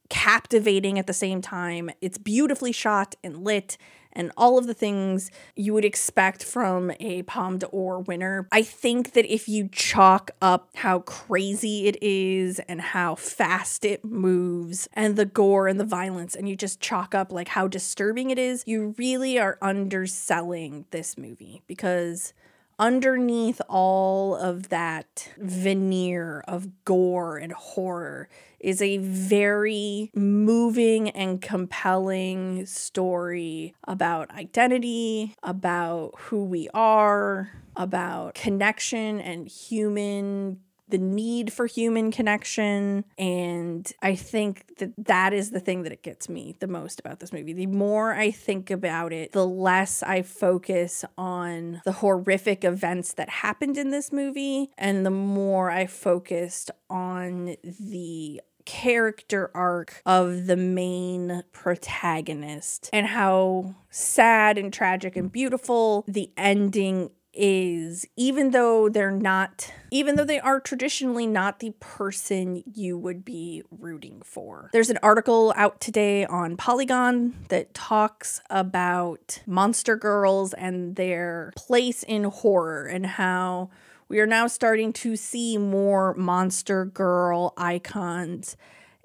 captivating 0.10 1.00
at 1.00 1.08
the 1.08 1.14
same 1.14 1.42
time. 1.42 1.90
It's 2.02 2.18
beautifully 2.18 2.72
shot 2.72 3.16
and 3.24 3.44
lit 3.44 3.78
and 4.14 4.32
all 4.38 4.58
of 4.58 4.68
the 4.68 4.74
things 4.74 5.32
you 5.56 5.74
would 5.74 5.84
expect 5.84 6.44
from 6.44 6.92
a 7.00 7.24
Palme 7.24 7.58
d'Or 7.58 8.00
winner. 8.00 8.48
I 8.52 8.62
think 8.62 9.14
that 9.14 9.26
if 9.26 9.50
you 9.50 9.68
chalk 9.72 10.32
up 10.42 10.70
how 10.76 11.00
crazy 11.00 11.88
it 11.88 11.98
is 12.02 12.60
and 12.60 12.80
how 12.80 13.16
fast 13.16 13.84
it 13.84 14.06
moves 14.06 14.88
and 14.94 15.16
the 15.16 15.26
gore 15.26 15.68
and 15.68 15.80
the 15.80 15.86
violence, 15.86 16.36
and 16.36 16.48
you 16.48 16.56
just 16.56 16.80
chalk 16.80 17.16
up 17.16 17.32
like 17.32 17.50
how 17.50 17.68
disturbing 17.68 18.30
it 18.30 18.40
is, 18.40 18.64
you 18.68 18.94
really 18.98 19.40
are 19.40 19.58
underselling 19.62 20.86
this 20.92 21.18
movie 21.18 21.62
because 21.68 22.34
underneath 22.80 23.62
all 23.70 24.36
of 24.36 24.70
that 24.70 25.30
veneer 25.38 26.44
of 26.48 26.68
gore 26.86 27.38
and 27.38 27.54
horror 27.54 28.30
is 28.60 28.82
a 28.82 28.98
very 28.98 30.10
moving 30.16 31.10
and 31.10 31.42
compelling 31.42 32.66
story 32.66 33.76
about 33.86 34.32
identity, 34.32 35.36
about 35.44 36.14
who 36.18 36.46
we 36.46 36.70
are, 36.74 37.52
about 37.76 38.36
connection 38.36 39.20
and 39.20 39.48
human 39.48 40.60
the 40.88 40.98
need 40.98 41.52
for 41.52 41.66
human 41.66 42.12
connection. 42.12 43.06
And 43.18 43.92
I 44.02 44.16
think 44.16 44.78
that 44.78 44.94
that 45.06 45.34
is 45.34 45.52
the 45.52 45.60
thing 45.60 45.84
that 45.84 45.92
it 45.92 46.04
gets 46.04 46.30
me 46.30 46.56
the 46.60 46.68
most 46.68 47.00
about 47.00 47.20
this 47.20 47.34
movie. 47.34 47.54
The 47.54 47.68
more 47.68 48.14
I 48.14 48.32
think 48.32 48.70
about 48.70 49.14
it, 49.14 49.32
the 49.32 49.48
less 49.48 50.04
I 50.04 50.22
focus 50.22 51.06
on 51.18 51.82
the 51.86 51.94
horrific 51.94 52.64
events 52.64 53.14
that 53.14 53.30
happened 53.30 53.78
in 53.78 53.90
this 53.92 54.12
movie, 54.12 54.72
and 54.78 55.06
the 55.06 55.12
more 55.12 55.72
I 55.72 55.86
focused 55.88 56.72
on 56.90 57.56
the 57.64 58.42
character 58.66 59.52
arc 59.54 60.02
of 60.06 60.46
the 60.46 60.56
main 60.56 61.44
protagonist 61.52 62.90
and 62.94 63.08
how 63.08 63.76
sad 63.90 64.58
and 64.58 64.72
tragic 64.72 65.16
and 65.16 65.32
beautiful 65.32 66.06
the 66.08 66.32
ending 66.38 67.10
is 67.34 68.06
even 68.16 68.52
though 68.52 68.90
they're 68.90 69.12
not 69.12 69.72
even 69.92 70.16
though 70.16 70.26
they 70.26 70.40
are 70.40 70.60
traditionally 70.60 71.26
not 71.26 71.60
the 71.60 71.72
person 71.80 72.64
you 72.72 72.98
would 72.98 73.26
be 73.26 73.64
rooting 73.72 74.22
for. 74.24 74.70
There's 74.74 74.90
an 74.90 75.00
article 75.02 75.54
out 75.56 75.80
today 75.80 76.26
on 76.26 76.58
Polygon 76.58 77.34
that 77.50 77.74
talks 77.74 78.42
about 78.50 79.42
monster 79.46 79.96
girls 79.96 80.54
and 80.54 80.96
their 80.96 81.52
place 81.56 82.04
in 82.04 82.26
horror 82.26 82.86
and 82.86 83.06
how 83.06 83.70
we 84.08 84.20
are 84.20 84.28
now 84.28 84.48
starting 84.48 84.94
to 84.94 85.16
see 85.16 85.58
more 85.58 86.14
monster 86.14 86.86
girl 86.86 87.54
icons. 87.58 88.56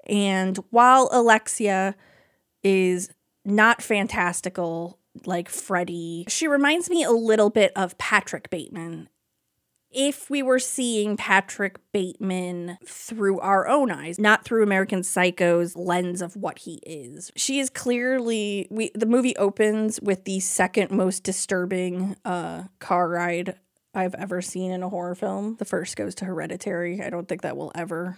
And 0.05 0.57
while 0.69 1.09
Alexia 1.11 1.95
is 2.63 3.09
not 3.45 3.81
fantastical 3.81 4.98
like 5.25 5.49
Freddy, 5.49 6.25
she 6.27 6.47
reminds 6.47 6.89
me 6.89 7.03
a 7.03 7.11
little 7.11 7.49
bit 7.49 7.71
of 7.75 7.97
Patrick 7.97 8.49
Bateman. 8.49 9.09
If 9.91 10.29
we 10.29 10.43
were 10.43 10.59
seeing 10.59 11.17
Patrick 11.17 11.79
Bateman 11.91 12.77
through 12.85 13.39
our 13.39 13.67
own 13.67 13.89
eyes, 13.89 14.19
not 14.19 14.45
through 14.45 14.61
American 14.61 15.01
Psycho's 15.01 15.75
lens 15.75 16.21
of 16.21 16.35
what 16.35 16.59
he 16.59 16.75
is. 16.85 17.31
She 17.35 17.59
is 17.59 17.71
clearly 17.71 18.67
we 18.69 18.91
the 18.93 19.07
movie 19.07 19.35
opens 19.37 19.99
with 19.99 20.25
the 20.25 20.41
second 20.41 20.91
most 20.91 21.23
disturbing 21.23 22.15
uh 22.23 22.65
car 22.77 23.09
ride 23.09 23.55
I've 23.95 24.13
ever 24.13 24.41
seen 24.43 24.71
in 24.71 24.83
a 24.83 24.89
horror 24.89 25.15
film. 25.15 25.55
The 25.57 25.65
first 25.65 25.97
goes 25.97 26.13
to 26.15 26.25
Hereditary. 26.25 27.01
I 27.01 27.09
don't 27.09 27.27
think 27.27 27.41
that 27.41 27.57
will 27.57 27.71
ever 27.73 28.17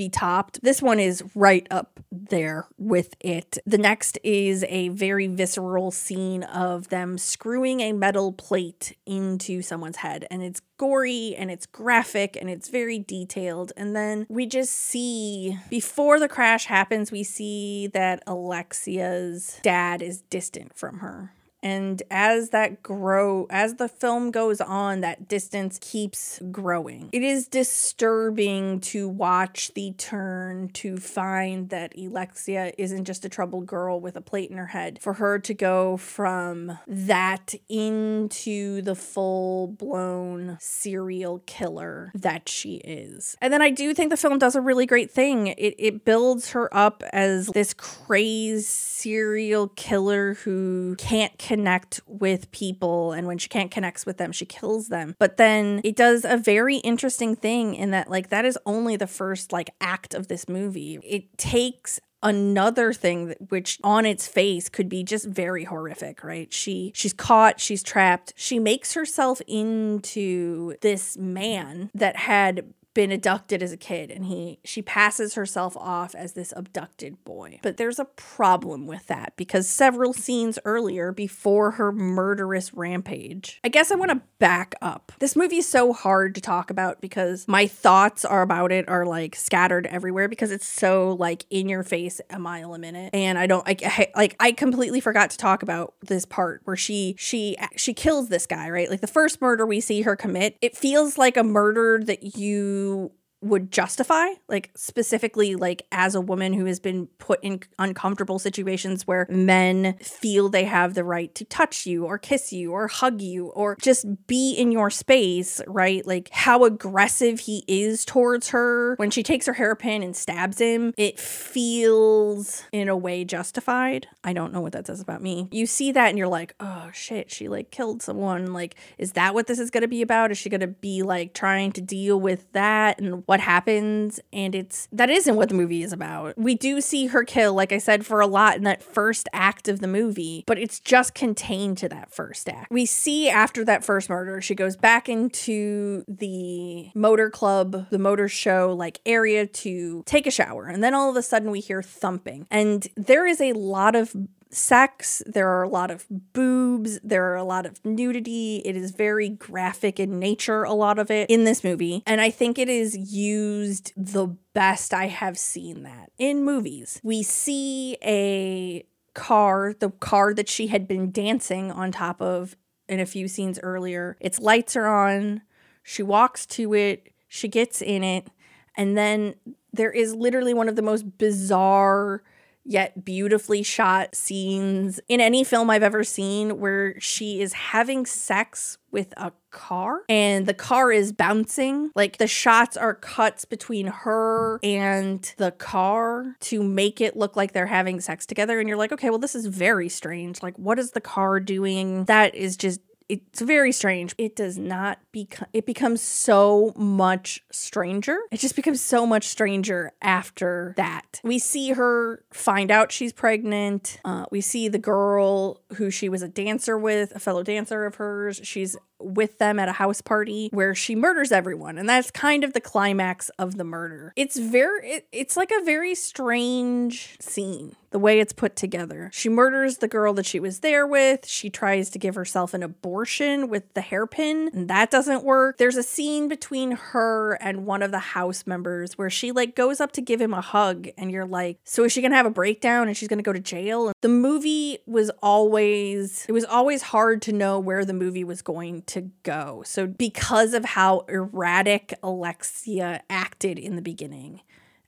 be 0.00 0.08
topped. 0.08 0.62
This 0.62 0.80
one 0.80 0.98
is 0.98 1.22
right 1.34 1.66
up 1.70 2.00
there 2.10 2.66
with 2.78 3.14
it. 3.20 3.58
The 3.66 3.76
next 3.76 4.18
is 4.24 4.64
a 4.66 4.88
very 4.88 5.26
visceral 5.26 5.90
scene 5.90 6.42
of 6.42 6.88
them 6.88 7.18
screwing 7.18 7.80
a 7.80 7.92
metal 7.92 8.32
plate 8.32 8.96
into 9.04 9.60
someone's 9.60 9.98
head, 9.98 10.26
and 10.30 10.42
it's 10.42 10.62
gory 10.78 11.34
and 11.36 11.50
it's 11.50 11.66
graphic 11.66 12.34
and 12.40 12.48
it's 12.48 12.70
very 12.70 12.98
detailed. 12.98 13.74
And 13.76 13.94
then 13.94 14.24
we 14.30 14.46
just 14.46 14.72
see 14.72 15.58
before 15.68 16.18
the 16.18 16.28
crash 16.28 16.64
happens, 16.64 17.12
we 17.12 17.22
see 17.22 17.88
that 17.88 18.22
Alexia's 18.26 19.60
dad 19.62 20.00
is 20.00 20.22
distant 20.22 20.74
from 20.74 21.00
her 21.00 21.34
and 21.62 22.02
as 22.10 22.50
that 22.50 22.82
grow 22.82 23.46
as 23.50 23.74
the 23.74 23.88
film 23.88 24.30
goes 24.30 24.60
on 24.60 25.00
that 25.00 25.28
distance 25.28 25.78
keeps 25.80 26.40
growing. 26.50 27.08
It 27.12 27.22
is 27.22 27.48
disturbing 27.48 28.80
to 28.80 29.08
watch 29.08 29.72
the 29.74 29.92
turn 29.92 30.70
to 30.74 30.96
find 30.96 31.68
that 31.70 31.96
alexia 31.96 32.72
isn't 32.78 33.04
just 33.04 33.24
a 33.24 33.28
troubled 33.28 33.66
girl 33.66 34.00
with 34.00 34.16
a 34.16 34.20
plate 34.20 34.50
in 34.50 34.56
her 34.56 34.66
head. 34.66 34.98
For 35.00 35.14
her 35.14 35.38
to 35.40 35.54
go 35.54 35.96
from 35.96 36.78
that 36.86 37.54
into 37.68 38.82
the 38.82 38.94
full 38.94 39.68
blown 39.68 40.56
serial 40.60 41.42
killer 41.46 42.10
that 42.14 42.48
she 42.48 42.76
is. 42.76 43.36
And 43.40 43.52
then 43.52 43.62
i 43.62 43.70
do 43.70 43.92
think 43.94 44.10
the 44.10 44.16
film 44.16 44.38
does 44.38 44.54
a 44.54 44.60
really 44.60 44.86
great 44.86 45.10
thing. 45.10 45.48
It, 45.48 45.74
it 45.78 46.04
builds 46.04 46.50
her 46.50 46.74
up 46.74 47.02
as 47.12 47.48
this 47.48 47.74
crazed 47.74 48.66
serial 48.66 49.68
killer 49.68 50.34
who 50.34 50.94
can't 50.96 51.36
connect 51.50 52.00
with 52.06 52.48
people 52.52 53.10
and 53.10 53.26
when 53.26 53.36
she 53.36 53.48
can't 53.48 53.72
connect 53.72 54.06
with 54.06 54.18
them 54.18 54.30
she 54.30 54.46
kills 54.46 54.86
them. 54.86 55.16
But 55.18 55.36
then 55.36 55.80
it 55.82 55.96
does 55.96 56.24
a 56.24 56.36
very 56.36 56.76
interesting 56.76 57.34
thing 57.34 57.74
in 57.74 57.90
that 57.90 58.08
like 58.08 58.28
that 58.28 58.44
is 58.44 58.56
only 58.66 58.94
the 58.94 59.08
first 59.08 59.50
like 59.50 59.70
act 59.80 60.14
of 60.14 60.28
this 60.28 60.48
movie. 60.48 61.00
It 61.02 61.36
takes 61.38 61.98
another 62.22 62.92
thing 62.92 63.34
which 63.48 63.80
on 63.82 64.06
its 64.06 64.28
face 64.28 64.68
could 64.68 64.88
be 64.88 65.02
just 65.02 65.26
very 65.26 65.64
horrific 65.64 66.22
right? 66.22 66.52
She 66.52 66.92
she's 66.94 67.12
caught 67.12 67.58
she's 67.58 67.82
trapped. 67.82 68.32
She 68.36 68.60
makes 68.60 68.94
herself 68.94 69.42
into 69.48 70.76
this 70.82 71.16
man 71.16 71.90
that 71.94 72.14
had 72.14 72.72
been 72.92 73.12
abducted 73.12 73.62
as 73.62 73.72
a 73.72 73.76
kid 73.76 74.10
and 74.10 74.26
he 74.26 74.58
she 74.64 74.82
passes 74.82 75.34
herself 75.34 75.76
off 75.76 76.14
as 76.14 76.32
this 76.32 76.52
abducted 76.56 77.22
boy. 77.24 77.60
But 77.62 77.76
there's 77.76 77.98
a 77.98 78.04
problem 78.04 78.86
with 78.86 79.06
that 79.06 79.34
because 79.36 79.68
several 79.68 80.12
scenes 80.12 80.58
earlier 80.64 81.12
before 81.12 81.72
her 81.72 81.92
murderous 81.92 82.74
rampage. 82.74 83.60
I 83.62 83.68
guess 83.68 83.92
I 83.92 83.94
want 83.94 84.10
to 84.10 84.22
back 84.38 84.74
up. 84.82 85.12
This 85.20 85.36
movie 85.36 85.58
is 85.58 85.68
so 85.68 85.92
hard 85.92 86.34
to 86.34 86.40
talk 86.40 86.70
about 86.70 87.00
because 87.00 87.46
my 87.46 87.66
thoughts 87.66 88.24
are 88.24 88.42
about 88.42 88.72
it 88.72 88.88
are 88.88 89.06
like 89.06 89.36
scattered 89.36 89.86
everywhere 89.86 90.28
because 90.28 90.50
it's 90.50 90.66
so 90.66 91.12
like 91.12 91.44
in 91.50 91.68
your 91.68 91.84
face 91.84 92.20
a 92.30 92.38
mile 92.38 92.74
a 92.74 92.78
minute 92.78 93.10
and 93.14 93.38
I 93.38 93.46
don't 93.46 93.62
I, 93.66 94.10
like 94.16 94.34
I 94.40 94.52
completely 94.52 95.00
forgot 95.00 95.30
to 95.30 95.38
talk 95.38 95.62
about 95.62 95.94
this 96.00 96.24
part 96.24 96.62
where 96.64 96.76
she 96.76 97.14
she 97.18 97.56
she 97.76 97.94
kills 97.94 98.30
this 98.30 98.46
guy, 98.46 98.68
right? 98.68 98.90
Like 98.90 99.00
the 99.00 99.06
first 99.06 99.40
murder 99.40 99.64
we 99.64 99.80
see 99.80 100.02
her 100.02 100.16
commit, 100.16 100.56
it 100.60 100.76
feels 100.76 101.16
like 101.16 101.36
a 101.36 101.44
murder 101.44 102.00
that 102.04 102.36
you 102.36 102.79
you 102.80 103.19
would 103.42 103.72
justify 103.72 104.26
like 104.48 104.70
specifically 104.74 105.54
like 105.54 105.86
as 105.92 106.14
a 106.14 106.20
woman 106.20 106.52
who 106.52 106.66
has 106.66 106.78
been 106.78 107.06
put 107.18 107.42
in 107.42 107.60
uncomfortable 107.78 108.38
situations 108.38 109.06
where 109.06 109.26
men 109.30 109.94
feel 109.98 110.50
they 110.50 110.64
have 110.64 110.92
the 110.92 111.04
right 111.04 111.34
to 111.34 111.44
touch 111.46 111.86
you 111.86 112.04
or 112.04 112.18
kiss 112.18 112.52
you 112.52 112.72
or 112.72 112.86
hug 112.86 113.22
you 113.22 113.46
or 113.48 113.76
just 113.80 114.04
be 114.26 114.52
in 114.52 114.70
your 114.70 114.90
space 114.90 115.60
right? 115.66 116.06
Like 116.06 116.28
how 116.32 116.64
aggressive 116.64 117.40
he 117.40 117.64
is 117.66 118.04
towards 118.04 118.50
her. 118.50 118.94
When 118.96 119.10
she 119.10 119.22
takes 119.22 119.46
her 119.46 119.54
hairpin 119.54 120.02
and 120.02 120.14
stabs 120.14 120.58
him 120.58 120.92
it 120.98 121.18
feels 121.18 122.64
in 122.72 122.90
a 122.90 122.96
way 122.96 123.24
justified. 123.24 124.06
I 124.22 124.34
don't 124.34 124.52
know 124.52 124.60
what 124.60 124.72
that 124.72 124.86
says 124.86 125.00
about 125.00 125.22
me. 125.22 125.48
You 125.50 125.66
see 125.66 125.92
that 125.92 126.10
and 126.10 126.18
you're 126.18 126.28
like 126.28 126.54
oh 126.60 126.90
shit 126.92 127.30
she 127.30 127.48
like 127.48 127.70
killed 127.70 128.02
someone. 128.02 128.52
Like 128.52 128.74
is 128.98 129.12
that 129.12 129.32
what 129.32 129.46
this 129.46 129.58
is 129.58 129.70
going 129.70 129.82
to 129.82 129.88
be 129.88 130.02
about? 130.02 130.30
Is 130.30 130.36
she 130.36 130.50
going 130.50 130.60
to 130.60 130.66
be 130.66 131.02
like 131.02 131.32
trying 131.32 131.72
to 131.72 131.80
deal 131.80 132.20
with 132.20 132.52
that 132.52 133.00
and 133.00 133.24
what 133.30 133.38
happens 133.38 134.18
and 134.32 134.56
it's 134.56 134.88
that 134.90 135.08
isn't 135.08 135.36
what 135.36 135.48
the 135.48 135.54
movie 135.54 135.84
is 135.84 135.92
about. 135.92 136.36
We 136.36 136.56
do 136.56 136.80
see 136.80 137.06
her 137.06 137.22
kill 137.22 137.54
like 137.54 137.70
I 137.70 137.78
said 137.78 138.04
for 138.04 138.20
a 138.20 138.26
lot 138.26 138.56
in 138.56 138.64
that 138.64 138.82
first 138.82 139.28
act 139.32 139.68
of 139.68 139.78
the 139.78 139.86
movie, 139.86 140.42
but 140.48 140.58
it's 140.58 140.80
just 140.80 141.14
contained 141.14 141.78
to 141.78 141.88
that 141.90 142.12
first 142.12 142.48
act. 142.48 142.72
We 142.72 142.86
see 142.86 143.30
after 143.30 143.64
that 143.66 143.84
first 143.84 144.10
murder 144.10 144.40
she 144.40 144.56
goes 144.56 144.76
back 144.76 145.08
into 145.08 146.04
the 146.08 146.90
motor 146.96 147.30
club, 147.30 147.88
the 147.90 148.00
motor 148.00 148.26
show 148.26 148.74
like 148.76 148.98
area 149.06 149.46
to 149.46 150.02
take 150.06 150.26
a 150.26 150.32
shower 150.32 150.66
and 150.66 150.82
then 150.82 150.92
all 150.92 151.08
of 151.08 151.14
a 151.14 151.22
sudden 151.22 151.52
we 151.52 151.60
hear 151.60 151.84
thumping. 151.84 152.48
And 152.50 152.88
there 152.96 153.28
is 153.28 153.40
a 153.40 153.52
lot 153.52 153.94
of 153.94 154.12
sex, 154.50 155.22
there 155.26 155.48
are 155.48 155.62
a 155.62 155.68
lot 155.68 155.90
of 155.90 156.06
boobs, 156.10 156.98
there 157.02 157.32
are 157.32 157.36
a 157.36 157.44
lot 157.44 157.66
of 157.66 157.84
nudity. 157.84 158.62
It 158.64 158.76
is 158.76 158.90
very 158.90 159.28
graphic 159.28 160.00
in 160.00 160.18
nature, 160.18 160.64
a 160.64 160.72
lot 160.72 160.98
of 160.98 161.10
it 161.10 161.30
in 161.30 161.44
this 161.44 161.62
movie. 161.62 162.02
And 162.06 162.20
I 162.20 162.30
think 162.30 162.58
it 162.58 162.68
is 162.68 162.96
used 162.96 163.92
the 163.96 164.36
best 164.52 164.92
I 164.92 165.06
have 165.06 165.38
seen 165.38 165.82
that 165.84 166.10
in 166.18 166.44
movies. 166.44 167.00
We 167.02 167.22
see 167.22 167.96
a 168.02 168.84
car, 169.14 169.74
the 169.78 169.90
car 169.90 170.34
that 170.34 170.48
she 170.48 170.68
had 170.68 170.86
been 170.86 171.10
dancing 171.10 171.70
on 171.70 171.92
top 171.92 172.20
of 172.20 172.56
in 172.88 173.00
a 173.00 173.06
few 173.06 173.28
scenes 173.28 173.58
earlier. 173.62 174.16
Its 174.20 174.38
lights 174.38 174.76
are 174.76 174.86
on. 174.86 175.42
She 175.82 176.02
walks 176.02 176.44
to 176.46 176.74
it, 176.74 177.12
she 177.26 177.48
gets 177.48 177.80
in 177.80 178.04
it, 178.04 178.28
and 178.76 178.96
then 178.98 179.34
there 179.72 179.90
is 179.90 180.14
literally 180.14 180.52
one 180.52 180.68
of 180.68 180.76
the 180.76 180.82
most 180.82 181.18
bizarre 181.18 182.22
yet 182.70 183.04
beautifully 183.04 183.64
shot 183.64 184.14
scenes 184.14 185.00
in 185.08 185.20
any 185.20 185.42
film 185.42 185.68
I've 185.68 185.82
ever 185.82 186.04
seen 186.04 186.60
where 186.60 186.98
she 187.00 187.40
is 187.40 187.52
having 187.52 188.06
sex 188.06 188.78
with 188.92 189.12
a 189.16 189.32
car 189.50 190.02
and 190.08 190.46
the 190.46 190.54
car 190.54 190.92
is 190.92 191.12
bouncing. 191.12 191.90
Like 191.96 192.18
the 192.18 192.28
shots 192.28 192.76
are 192.76 192.94
cuts 192.94 193.44
between 193.44 193.88
her 193.88 194.60
and 194.62 195.34
the 195.36 195.50
car 195.50 196.36
to 196.40 196.62
make 196.62 197.00
it 197.00 197.16
look 197.16 197.34
like 197.34 197.52
they're 197.52 197.66
having 197.66 198.00
sex 198.00 198.24
together. 198.24 198.60
And 198.60 198.68
you're 198.68 198.78
like, 198.78 198.92
okay, 198.92 199.10
well, 199.10 199.18
this 199.18 199.34
is 199.34 199.46
very 199.46 199.88
strange. 199.88 200.40
Like, 200.40 200.56
what 200.56 200.78
is 200.78 200.92
the 200.92 201.00
car 201.00 201.40
doing? 201.40 202.04
That 202.04 202.36
is 202.36 202.56
just 202.56 202.80
it's 203.10 203.40
very 203.40 203.72
strange. 203.72 204.14
It 204.18 204.36
does 204.36 204.56
not 204.56 205.00
become 205.10 205.48
it 205.52 205.66
becomes 205.66 206.00
so 206.00 206.72
much 206.76 207.42
stranger. 207.50 208.18
It 208.30 208.38
just 208.38 208.56
becomes 208.56 208.80
so 208.80 209.04
much 209.04 209.26
stranger 209.26 209.92
after 210.00 210.74
that. 210.76 211.20
We 211.24 211.38
see 211.38 211.70
her 211.72 212.22
find 212.32 212.70
out 212.70 212.92
she's 212.92 213.12
pregnant. 213.12 214.00
Uh, 214.04 214.26
we 214.30 214.40
see 214.40 214.68
the 214.68 214.78
girl 214.78 215.60
who 215.76 215.90
she 215.90 216.08
was 216.08 216.22
a 216.22 216.28
dancer 216.28 216.78
with, 216.78 217.12
a 217.14 217.18
fellow 217.18 217.42
dancer 217.42 217.84
of 217.84 217.96
hers. 217.96 218.40
She's 218.44 218.76
with 219.00 219.38
them 219.38 219.58
at 219.58 219.68
a 219.68 219.72
house 219.72 220.00
party 220.00 220.48
where 220.52 220.74
she 220.74 220.94
murders 220.94 221.32
everyone. 221.32 221.78
And 221.78 221.88
that's 221.88 222.10
kind 222.10 222.44
of 222.44 222.52
the 222.52 222.60
climax 222.60 223.30
of 223.38 223.56
the 223.56 223.64
murder. 223.64 224.12
It's 224.16 224.38
very 224.38 224.90
it, 224.90 225.06
it's 225.12 225.36
like 225.36 225.50
a 225.50 225.64
very 225.64 225.94
strange 225.94 227.16
scene 227.20 227.76
the 227.90 227.98
way 227.98 228.20
it's 228.20 228.32
put 228.32 228.56
together. 228.56 229.10
She 229.12 229.28
murders 229.28 229.78
the 229.78 229.88
girl 229.88 230.14
that 230.14 230.26
she 230.26 230.40
was 230.40 230.60
there 230.60 230.86
with. 230.86 231.26
She 231.26 231.50
tries 231.50 231.90
to 231.90 231.98
give 231.98 232.14
herself 232.14 232.54
an 232.54 232.62
abortion 232.62 233.48
with 233.48 233.72
the 233.74 233.80
hairpin 233.80 234.50
and 234.52 234.68
that 234.68 234.90
doesn't 234.90 235.24
work. 235.24 235.58
There's 235.58 235.76
a 235.76 235.82
scene 235.82 236.28
between 236.28 236.72
her 236.72 237.34
and 237.40 237.66
one 237.66 237.82
of 237.82 237.90
the 237.90 237.98
house 237.98 238.46
members 238.46 238.96
where 238.96 239.10
she 239.10 239.32
like 239.32 239.56
goes 239.56 239.80
up 239.80 239.92
to 239.92 240.00
give 240.00 240.20
him 240.20 240.32
a 240.32 240.40
hug 240.40 240.88
and 240.96 241.10
you're 241.10 241.26
like 241.26 241.58
so 241.64 241.84
is 241.84 241.92
she 241.92 242.02
gonna 242.02 242.16
have 242.16 242.26
a 242.26 242.30
breakdown 242.30 242.88
and 242.88 242.96
she's 242.96 243.08
gonna 243.08 243.22
go 243.22 243.32
to 243.32 243.40
jail? 243.40 243.88
And 243.88 243.94
the 244.00 244.08
movie 244.08 244.78
was 244.86 245.10
always 245.22 246.24
it 246.28 246.32
was 246.32 246.44
always 246.44 246.82
hard 246.82 247.22
to 247.22 247.32
know 247.32 247.58
where 247.58 247.84
the 247.84 247.92
movie 247.92 248.24
was 248.24 248.42
going 248.42 248.82
to 248.90 249.10
go. 249.22 249.62
So, 249.64 249.86
because 249.86 250.54
of 250.54 250.64
how 250.64 251.00
erratic 251.08 251.94
Alexia 252.02 253.02
acted 253.08 253.58
in 253.58 253.76
the 253.76 253.82
beginning, 253.82 254.42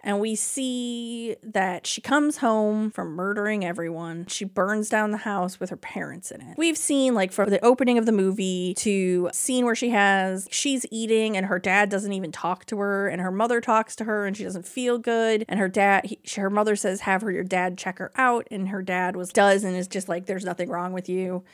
and 0.04 0.18
we 0.18 0.34
see 0.34 1.36
that 1.44 1.86
she 1.86 2.00
comes 2.00 2.38
home 2.38 2.90
from 2.90 3.10
murdering 3.12 3.64
everyone. 3.64 4.26
She 4.26 4.44
burns 4.44 4.88
down 4.88 5.12
the 5.12 5.18
house 5.18 5.60
with 5.60 5.70
her 5.70 5.76
parents 5.76 6.32
in 6.32 6.40
it. 6.40 6.58
We've 6.58 6.76
seen, 6.76 7.14
like, 7.14 7.30
from 7.30 7.50
the 7.50 7.64
opening 7.64 7.98
of 7.98 8.06
the 8.06 8.12
movie 8.12 8.74
to 8.78 9.30
scene 9.32 9.64
where 9.64 9.76
she 9.76 9.90
has, 9.90 10.48
she's 10.50 10.84
eating 10.90 11.36
and 11.36 11.46
her 11.46 11.60
dad 11.60 11.88
doesn't 11.88 12.12
even 12.12 12.32
talk 12.32 12.66
to 12.66 12.78
her, 12.78 13.08
and 13.08 13.20
her 13.20 13.30
mother 13.30 13.60
talks 13.60 13.94
to 13.96 14.04
her 14.04 14.26
and 14.26 14.36
she 14.36 14.42
doesn't 14.42 14.66
feel 14.66 14.98
good. 14.98 15.44
And 15.48 15.60
her 15.60 15.68
dad, 15.68 16.06
he, 16.06 16.18
her 16.36 16.50
mother 16.50 16.74
says, 16.74 17.02
Have 17.02 17.22
her, 17.22 17.30
your 17.30 17.44
dad 17.44 17.78
check 17.78 17.98
her 17.98 18.10
out. 18.16 18.48
And 18.50 18.68
her 18.68 18.82
dad 18.82 19.14
was, 19.14 19.32
does, 19.32 19.62
and 19.62 19.76
is 19.76 19.86
just 19.86 20.08
like, 20.08 20.26
There's 20.26 20.44
nothing 20.44 20.68
wrong 20.68 20.92
with 20.92 21.08
you. 21.08 21.44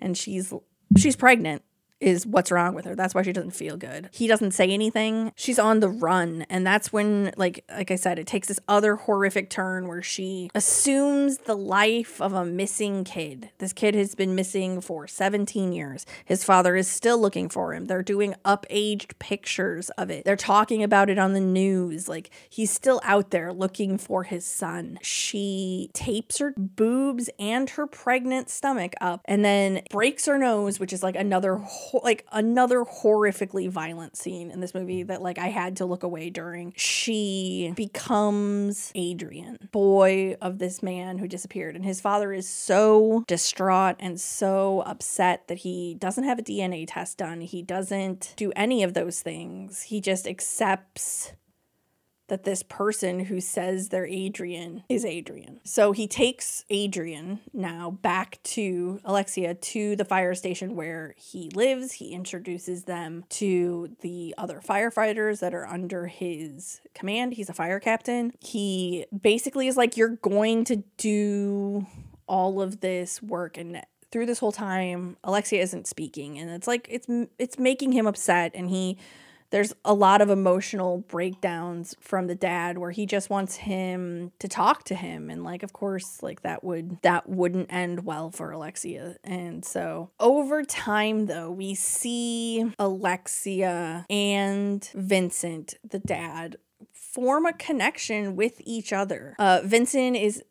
And 0.00 0.16
she's, 0.16 0.52
she's 0.96 1.16
pregnant 1.16 1.62
is 2.00 2.26
what's 2.26 2.50
wrong 2.50 2.74
with 2.74 2.84
her. 2.84 2.94
That's 2.94 3.14
why 3.14 3.22
she 3.22 3.32
doesn't 3.32 3.52
feel 3.52 3.76
good. 3.76 4.08
He 4.12 4.26
doesn't 4.26 4.52
say 4.52 4.70
anything. 4.70 5.32
She's 5.34 5.58
on 5.58 5.80
the 5.80 5.88
run 5.88 6.46
and 6.48 6.66
that's 6.66 6.92
when 6.92 7.32
like 7.36 7.64
like 7.70 7.90
I 7.90 7.96
said 7.96 8.18
it 8.18 8.26
takes 8.26 8.48
this 8.48 8.60
other 8.68 8.96
horrific 8.96 9.50
turn 9.50 9.88
where 9.88 10.02
she 10.02 10.50
assumes 10.54 11.38
the 11.38 11.56
life 11.56 12.20
of 12.20 12.32
a 12.32 12.44
missing 12.44 13.04
kid. 13.04 13.50
This 13.58 13.72
kid 13.72 13.94
has 13.94 14.14
been 14.14 14.34
missing 14.34 14.80
for 14.80 15.06
17 15.06 15.72
years. 15.72 16.06
His 16.24 16.44
father 16.44 16.76
is 16.76 16.88
still 16.88 17.18
looking 17.18 17.48
for 17.48 17.74
him. 17.74 17.86
They're 17.86 18.02
doing 18.02 18.34
up-aged 18.44 19.18
pictures 19.18 19.90
of 19.90 20.10
it. 20.10 20.24
They're 20.24 20.36
talking 20.36 20.82
about 20.82 21.10
it 21.10 21.18
on 21.18 21.32
the 21.32 21.40
news. 21.40 22.08
Like 22.08 22.30
he's 22.48 22.70
still 22.70 23.00
out 23.04 23.30
there 23.30 23.52
looking 23.52 23.98
for 23.98 24.24
his 24.24 24.44
son. 24.44 24.98
She 25.02 25.90
tapes 25.94 26.38
her 26.38 26.54
boobs 26.56 27.28
and 27.38 27.70
her 27.70 27.86
pregnant 27.86 28.50
stomach 28.50 28.94
up 29.00 29.20
and 29.24 29.44
then 29.44 29.82
breaks 29.90 30.26
her 30.26 30.38
nose, 30.38 30.78
which 30.78 30.92
is 30.92 31.02
like 31.02 31.16
another 31.16 31.56
like 32.02 32.26
another 32.32 32.84
horrifically 32.84 33.68
violent 33.68 34.16
scene 34.16 34.50
in 34.50 34.60
this 34.60 34.74
movie 34.74 35.02
that 35.04 35.22
like 35.22 35.38
I 35.38 35.48
had 35.48 35.76
to 35.76 35.86
look 35.86 36.02
away 36.02 36.30
during. 36.30 36.72
She 36.76 37.72
becomes 37.76 38.92
Adrian, 38.94 39.68
boy 39.72 40.36
of 40.40 40.58
this 40.58 40.82
man 40.82 41.18
who 41.18 41.28
disappeared, 41.28 41.76
and 41.76 41.84
his 41.84 42.00
father 42.00 42.32
is 42.32 42.48
so 42.48 43.24
distraught 43.26 43.96
and 43.98 44.20
so 44.20 44.82
upset 44.86 45.48
that 45.48 45.58
he 45.58 45.94
doesn't 45.94 46.24
have 46.24 46.38
a 46.38 46.42
DNA 46.42 46.84
test 46.86 47.18
done. 47.18 47.40
He 47.40 47.62
doesn't 47.62 48.34
do 48.36 48.52
any 48.56 48.82
of 48.82 48.94
those 48.94 49.20
things. 49.20 49.82
He 49.82 50.00
just 50.00 50.26
accepts 50.26 51.32
that 52.28 52.44
this 52.44 52.62
person 52.62 53.20
who 53.20 53.40
says 53.40 53.88
they're 53.88 54.06
Adrian 54.06 54.84
is 54.88 55.04
Adrian. 55.04 55.60
So 55.64 55.92
he 55.92 56.06
takes 56.06 56.64
Adrian 56.70 57.40
now 57.52 57.90
back 57.90 58.38
to 58.44 59.00
Alexia 59.04 59.54
to 59.54 59.96
the 59.96 60.04
fire 60.04 60.34
station 60.34 60.76
where 60.76 61.14
he 61.16 61.50
lives. 61.54 61.92
He 61.92 62.12
introduces 62.12 62.84
them 62.84 63.24
to 63.30 63.96
the 64.00 64.34
other 64.38 64.60
firefighters 64.60 65.40
that 65.40 65.54
are 65.54 65.66
under 65.66 66.06
his 66.06 66.80
command. 66.94 67.34
He's 67.34 67.48
a 67.48 67.54
fire 67.54 67.80
captain. 67.80 68.32
He 68.40 69.06
basically 69.18 69.66
is 69.66 69.76
like, 69.76 69.96
You're 69.96 70.16
going 70.16 70.64
to 70.64 70.84
do 70.96 71.86
all 72.26 72.60
of 72.60 72.80
this 72.80 73.22
work 73.22 73.56
and 73.56 73.82
through 74.10 74.26
this 74.26 74.38
whole 74.38 74.52
time 74.52 75.16
Alexia 75.24 75.62
isn't 75.62 75.86
speaking 75.86 76.38
and 76.38 76.50
it's 76.50 76.66
like 76.66 76.86
it's 76.90 77.06
it's 77.38 77.58
making 77.58 77.92
him 77.92 78.06
upset 78.06 78.52
and 78.54 78.68
he 78.68 78.98
there's 79.50 79.72
a 79.84 79.94
lot 79.94 80.20
of 80.20 80.30
emotional 80.30 80.98
breakdowns 80.98 81.94
from 82.00 82.26
the 82.26 82.34
dad 82.34 82.78
where 82.78 82.90
he 82.90 83.06
just 83.06 83.30
wants 83.30 83.56
him 83.56 84.32
to 84.38 84.48
talk 84.48 84.84
to 84.84 84.94
him. 84.94 85.30
And 85.30 85.44
like 85.44 85.62
of 85.62 85.72
course 85.72 86.22
like 86.22 86.42
that 86.42 86.62
would 86.62 87.00
that 87.02 87.28
wouldn't 87.28 87.72
end 87.72 88.04
well 88.04 88.30
for 88.30 88.50
Alexia. 88.50 89.16
And 89.24 89.64
so 89.64 90.10
over 90.20 90.62
time 90.62 91.26
though 91.26 91.50
we 91.50 91.74
see 91.74 92.72
Alexia 92.78 94.04
and 94.10 94.88
Vincent 94.94 95.74
the 95.88 95.98
dad 95.98 96.56
form 96.92 97.46
a 97.46 97.52
connection 97.52 98.36
with 98.36 98.60
each 98.64 98.92
other. 98.92 99.34
Uh 99.38 99.60
Vincent 99.64 100.16
is 100.16 100.42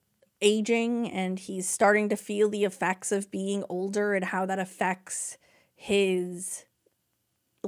aging 0.41 1.10
and 1.12 1.39
he's 1.39 1.67
starting 1.67 2.10
to 2.10 2.15
feel 2.15 2.49
the 2.49 2.63
effects 2.63 3.12
of 3.12 3.31
being 3.31 3.63
older 3.69 4.13
and 4.13 4.25
how 4.25 4.45
that 4.45 4.60
affects 4.60 5.38
his 5.75 6.65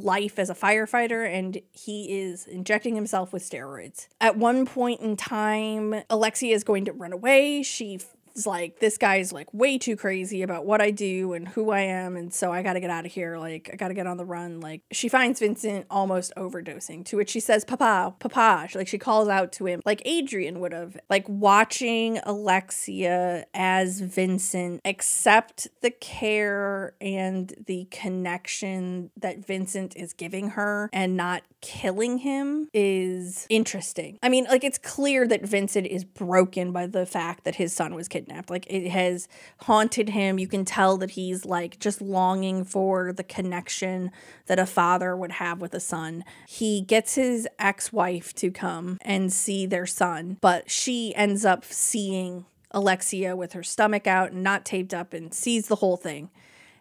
life 0.04 0.40
as 0.40 0.50
a 0.50 0.56
firefighter 0.56 1.28
and 1.28 1.62
he 1.72 2.20
is 2.20 2.48
injecting 2.48 2.96
himself 2.96 3.34
with 3.34 3.44
steroids. 3.44 4.08
At 4.20 4.38
one 4.38 4.66
point 4.66 5.02
in 5.02 5.16
time, 5.16 6.04
Alexia 6.10 6.56
is 6.56 6.64
going 6.64 6.86
to 6.86 6.92
run 6.92 7.14
away. 7.14 7.64
She 7.64 8.00
like 8.46 8.80
this 8.80 8.98
guy's 8.98 9.32
like 9.32 9.54
way 9.54 9.78
too 9.78 9.96
crazy 9.96 10.42
about 10.42 10.66
what 10.66 10.82
I 10.82 10.92
do 10.92 11.34
and 11.34 11.48
who 11.48 11.72
I 11.72 11.82
am 11.82 12.16
and 12.16 12.34
so 12.34 12.52
I 12.52 12.62
got 12.62 12.74
to 12.74 12.80
get 12.80 12.90
out 12.90 13.06
of 13.06 13.12
here 13.12 13.38
like 13.38 13.70
I 13.74 13.76
got 13.76 13.90
to 13.90 13.94
get 13.94 14.08
on 14.08 14.18
the 14.18 14.26
run 14.26 14.60
like 14.60 14.82
she 14.92 15.10
finds 15.10 15.40
Vincent 15.40 15.86
almost 15.90 16.34
overdosing 16.38 17.06
to 17.06 17.18
which 17.18 17.30
she 17.30 17.40
says 17.40 17.66
papa 17.66 18.14
papa 18.20 18.68
she, 18.70 18.78
like 18.78 18.88
she 18.88 18.98
calls 18.98 19.28
out 19.28 19.52
to 19.54 19.66
him 19.66 19.82
like 19.86 20.02
Adrian 20.06 20.60
would 20.60 20.74
have 20.74 20.98
like 21.10 21.26
watching 21.28 22.20
Alexia 22.24 23.46
as 23.54 24.02
Vincent 24.02 24.82
accept 24.86 25.68
the 25.82 25.92
care 25.92 26.94
and 27.02 27.54
the 27.66 27.88
connection 27.92 29.12
that 29.18 29.46
Vincent 29.46 29.96
is 29.96 30.14
giving 30.14 30.52
her 30.52 30.90
and 30.94 31.18
not 31.18 31.44
killing 31.62 32.20
him 32.20 32.70
is 32.74 33.46
interesting. 33.50 34.18
I 34.24 34.30
mean 34.30 34.46
like 34.46 34.64
it's 34.64 34.78
clear 34.78 35.28
that 35.28 35.46
Vincent 35.46 35.88
is 35.88 36.04
broken 36.04 36.72
by 36.72 36.88
the 36.88 37.06
fact 37.06 37.44
that 37.44 37.56
his 37.56 37.74
son 37.74 37.96
was 37.96 38.08
kidnapped 38.08 38.19
kidnapped. 38.20 38.50
Like 38.50 38.66
it 38.70 38.90
has 38.90 39.28
haunted 39.62 40.10
him. 40.10 40.40
You 40.40 40.48
can 40.48 40.66
tell 40.66 40.98
that 40.98 41.12
he's 41.12 41.46
like 41.46 41.80
just 41.80 42.02
longing 42.02 42.64
for 42.66 43.14
the 43.14 43.24
connection 43.24 44.12
that 44.48 44.60
a 44.60 44.66
father 44.66 45.16
would 45.16 45.34
have 45.34 45.62
with 45.62 45.74
a 45.74 45.80
son. 45.80 46.24
He 46.48 46.82
gets 46.82 47.16
his 47.16 47.48
ex 47.58 47.94
wife 47.94 48.34
to 48.36 48.52
come 48.52 48.98
and 49.02 49.32
see 49.32 49.66
their 49.66 49.86
son, 49.86 50.38
but 50.42 50.70
she 50.70 51.16
ends 51.16 51.46
up 51.46 51.64
seeing 51.66 52.46
Alexia 52.72 53.36
with 53.36 53.54
her 53.54 53.64
stomach 53.64 54.06
out 54.06 54.32
and 54.32 54.44
not 54.44 54.66
taped 54.66 54.94
up 54.94 55.14
and 55.14 55.34
sees 55.34 55.68
the 55.68 55.78
whole 55.78 55.98
thing. 55.98 56.30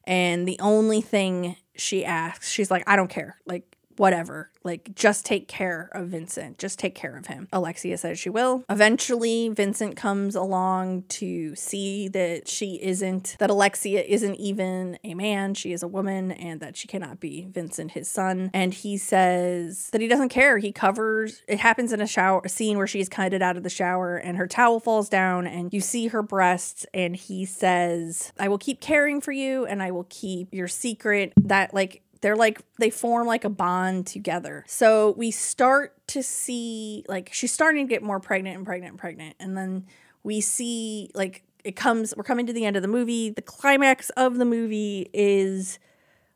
And 0.05 0.49
the 0.49 0.59
only 0.61 1.01
thing 1.01 1.57
she 1.77 2.05
asks, 2.05 2.51
she's 2.51 2.71
like, 2.71 2.83
I 2.87 2.97
don't 2.97 3.11
care. 3.11 3.39
Like, 3.47 3.78
whatever. 3.99 4.51
Like, 4.65 4.95
just 4.95 5.25
take 5.25 5.49
care 5.49 5.89
of 5.93 6.09
Vincent. 6.09 6.59
Just 6.59 6.79
take 6.79 6.95
care 6.95 7.17
of 7.17 7.27
him. 7.27 7.49
Alexia 7.53 7.97
says 7.97 8.19
she 8.19 8.31
will. 8.31 8.65
Eventually, 8.69 9.49
Vincent 9.49 9.97
comes 9.97 10.35
along 10.35 11.05
to 11.09 11.55
see 11.55 12.09
that 12.09 12.49
she 12.49 12.79
isn't, 12.83 13.37
that 13.39 13.51
Alexia 13.51 14.03
isn't 14.03 14.35
even 14.37 14.99
a 15.05 15.15
man. 15.15 15.55
She 15.55 15.73
is 15.73 15.83
a 15.83 15.89
woman 15.89 16.33
and 16.33 16.61
that 16.61 16.77
she 16.77 16.89
cannot 16.89 17.21
be 17.21 17.49
Vincent, 17.51 17.93
his 17.93 18.11
son. 18.11 18.51
And 18.53 18.75
he 18.75 18.97
says 18.97 19.89
that 19.91 20.01
he 20.01 20.09
doesn't 20.09 20.29
care. 20.31 20.59
He 20.59 20.73
covers, 20.73 21.43
it 21.49 21.61
happens 21.61 21.93
in 21.93 22.01
a 22.01 22.07
shower, 22.07 22.43
a 22.45 22.49
scene 22.49 22.77
where 22.77 22.87
she's 22.87 23.09
kited 23.09 23.43
out 23.43 23.57
of 23.57 23.63
the 23.63 23.71
shower 23.71 24.17
and 24.17 24.37
her 24.37 24.47
towel 24.47 24.81
falls 24.81 25.09
down 25.09 25.47
and 25.47 25.73
you 25.73 25.81
see 25.81 26.09
her 26.09 26.23
breasts. 26.23 26.87
And 26.93 27.17
he 27.17 27.45
says, 27.45 28.33
I 28.39 28.49
will 28.49 28.59
keep 28.59 28.81
caring 28.81 29.21
for 29.21 29.33
you 29.33 29.67
and 29.67 29.83
I 29.83 29.91
will 29.91 30.07
keep 30.09 30.53
your 30.53 30.69
secret. 30.69 31.33
That, 31.37 31.73
like, 31.73 32.03
they're 32.21 32.37
like 32.37 32.63
they 32.79 32.91
form 32.91 33.27
like 33.27 33.45
a 33.45 33.51
bond 33.51 34.07
together. 34.07 34.65
So 34.67 35.15
we 35.17 35.31
start 35.31 35.95
to 36.09 36.23
see 36.23 37.05
like 37.09 37.31
she's 37.33 37.53
starting 37.53 37.87
to 37.87 37.91
get 37.91 38.03
more 38.03 38.21
pregnant 38.21 38.57
and 38.57 38.67
pregnant 38.67 38.93
and 38.93 38.99
pregnant 38.99 39.37
and 39.41 39.57
then 39.57 39.87
we 40.23 40.41
see 40.41 41.11
like 41.15 41.45
it 41.65 41.77
comes 41.77 42.15
we're 42.17 42.25
coming 42.25 42.47
to 42.47 42.53
the 42.53 42.65
end 42.65 42.77
of 42.77 42.83
the 42.83 42.89
movie. 42.89 43.31
The 43.31 43.43
climax 43.43 44.11
of 44.11 44.37
the 44.37 44.45
movie 44.45 45.09
is 45.13 45.79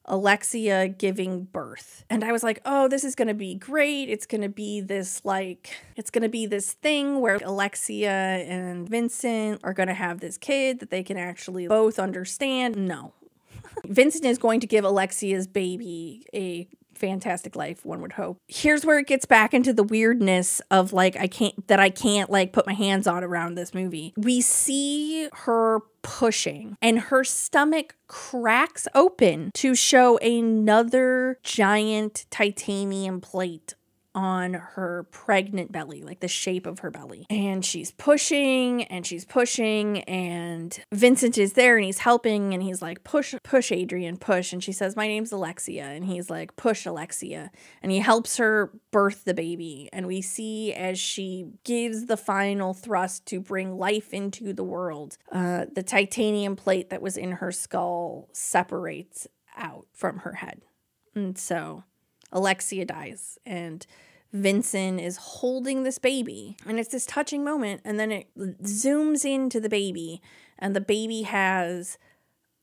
Alexia 0.04 0.88
giving 0.88 1.44
birth. 1.44 2.04
And 2.10 2.24
I 2.24 2.32
was 2.32 2.42
like, 2.42 2.60
oh, 2.64 2.88
this 2.88 3.04
is 3.04 3.14
going 3.14 3.28
to 3.28 3.34
be 3.34 3.54
great. 3.54 4.08
It's 4.08 4.26
going 4.26 4.40
to 4.40 4.48
be 4.48 4.80
this, 4.80 5.24
like, 5.24 5.76
it's 5.96 6.10
going 6.10 6.22
to 6.22 6.28
be 6.28 6.46
this 6.46 6.72
thing 6.72 7.20
where 7.20 7.38
Alexia 7.42 8.10
and 8.10 8.88
Vincent 8.88 9.60
are 9.62 9.72
going 9.72 9.88
to 9.88 9.94
have 9.94 10.20
this 10.20 10.36
kid 10.36 10.80
that 10.80 10.90
they 10.90 11.02
can 11.02 11.16
actually 11.16 11.68
both 11.68 11.98
understand. 11.98 12.76
No, 12.76 13.14
Vincent 13.84 14.24
is 14.24 14.38
going 14.38 14.60
to 14.60 14.66
give 14.66 14.84
Alexia's 14.84 15.46
baby 15.46 16.24
a 16.34 16.68
fantastic 17.02 17.56
life 17.56 17.84
one 17.84 18.00
would 18.00 18.12
hope. 18.12 18.38
Here's 18.46 18.86
where 18.86 18.98
it 18.98 19.08
gets 19.08 19.26
back 19.26 19.52
into 19.52 19.72
the 19.72 19.82
weirdness 19.82 20.60
of 20.70 20.92
like 20.92 21.16
i 21.16 21.26
can't 21.26 21.66
that 21.66 21.80
i 21.80 21.90
can't 21.90 22.30
like 22.30 22.52
put 22.52 22.64
my 22.64 22.74
hands 22.74 23.08
on 23.08 23.24
around 23.24 23.56
this 23.56 23.74
movie. 23.74 24.14
We 24.16 24.40
see 24.40 25.28
her 25.32 25.80
pushing 26.02 26.76
and 26.80 26.98
her 26.98 27.24
stomach 27.24 27.96
cracks 28.06 28.86
open 28.94 29.50
to 29.54 29.74
show 29.74 30.18
another 30.18 31.38
giant 31.42 32.26
titanium 32.30 33.20
plate 33.20 33.74
on 34.14 34.54
her 34.54 35.06
pregnant 35.10 35.72
belly, 35.72 36.02
like 36.02 36.20
the 36.20 36.28
shape 36.28 36.66
of 36.66 36.80
her 36.80 36.90
belly. 36.90 37.26
And 37.30 37.64
she's 37.64 37.92
pushing 37.92 38.84
and 38.84 39.06
she's 39.06 39.24
pushing, 39.24 40.00
and 40.02 40.78
Vincent 40.92 41.38
is 41.38 41.54
there 41.54 41.76
and 41.76 41.84
he's 41.84 41.98
helping 41.98 42.52
and 42.52 42.62
he's 42.62 42.82
like, 42.82 43.04
Push, 43.04 43.34
push, 43.42 43.72
Adrian, 43.72 44.16
push. 44.16 44.52
And 44.52 44.62
she 44.62 44.72
says, 44.72 44.96
My 44.96 45.06
name's 45.08 45.32
Alexia. 45.32 45.84
And 45.84 46.04
he's 46.04 46.30
like, 46.30 46.56
Push, 46.56 46.86
Alexia. 46.86 47.50
And 47.82 47.90
he 47.90 47.98
helps 47.98 48.36
her 48.36 48.70
birth 48.90 49.24
the 49.24 49.34
baby. 49.34 49.88
And 49.92 50.06
we 50.06 50.20
see 50.20 50.72
as 50.72 50.98
she 50.98 51.46
gives 51.64 52.06
the 52.06 52.16
final 52.16 52.74
thrust 52.74 53.26
to 53.26 53.40
bring 53.40 53.78
life 53.78 54.12
into 54.12 54.52
the 54.52 54.64
world, 54.64 55.16
uh, 55.30 55.66
the 55.72 55.82
titanium 55.82 56.56
plate 56.56 56.90
that 56.90 57.02
was 57.02 57.16
in 57.16 57.32
her 57.32 57.52
skull 57.52 58.28
separates 58.32 59.26
out 59.56 59.86
from 59.92 60.18
her 60.18 60.34
head. 60.34 60.62
And 61.14 61.36
so 61.38 61.84
Alexia 62.32 62.84
dies 62.84 63.38
and 63.44 63.86
Vincent 64.32 65.00
is 65.00 65.16
holding 65.16 65.82
this 65.82 65.98
baby 65.98 66.56
and 66.66 66.80
it's 66.80 66.90
this 66.90 67.06
touching 67.06 67.44
moment 67.44 67.82
and 67.84 68.00
then 68.00 68.10
it 68.10 68.28
zooms 68.62 69.24
into 69.24 69.60
the 69.60 69.68
baby 69.68 70.22
and 70.58 70.74
the 70.74 70.80
baby 70.80 71.22
has 71.22 71.98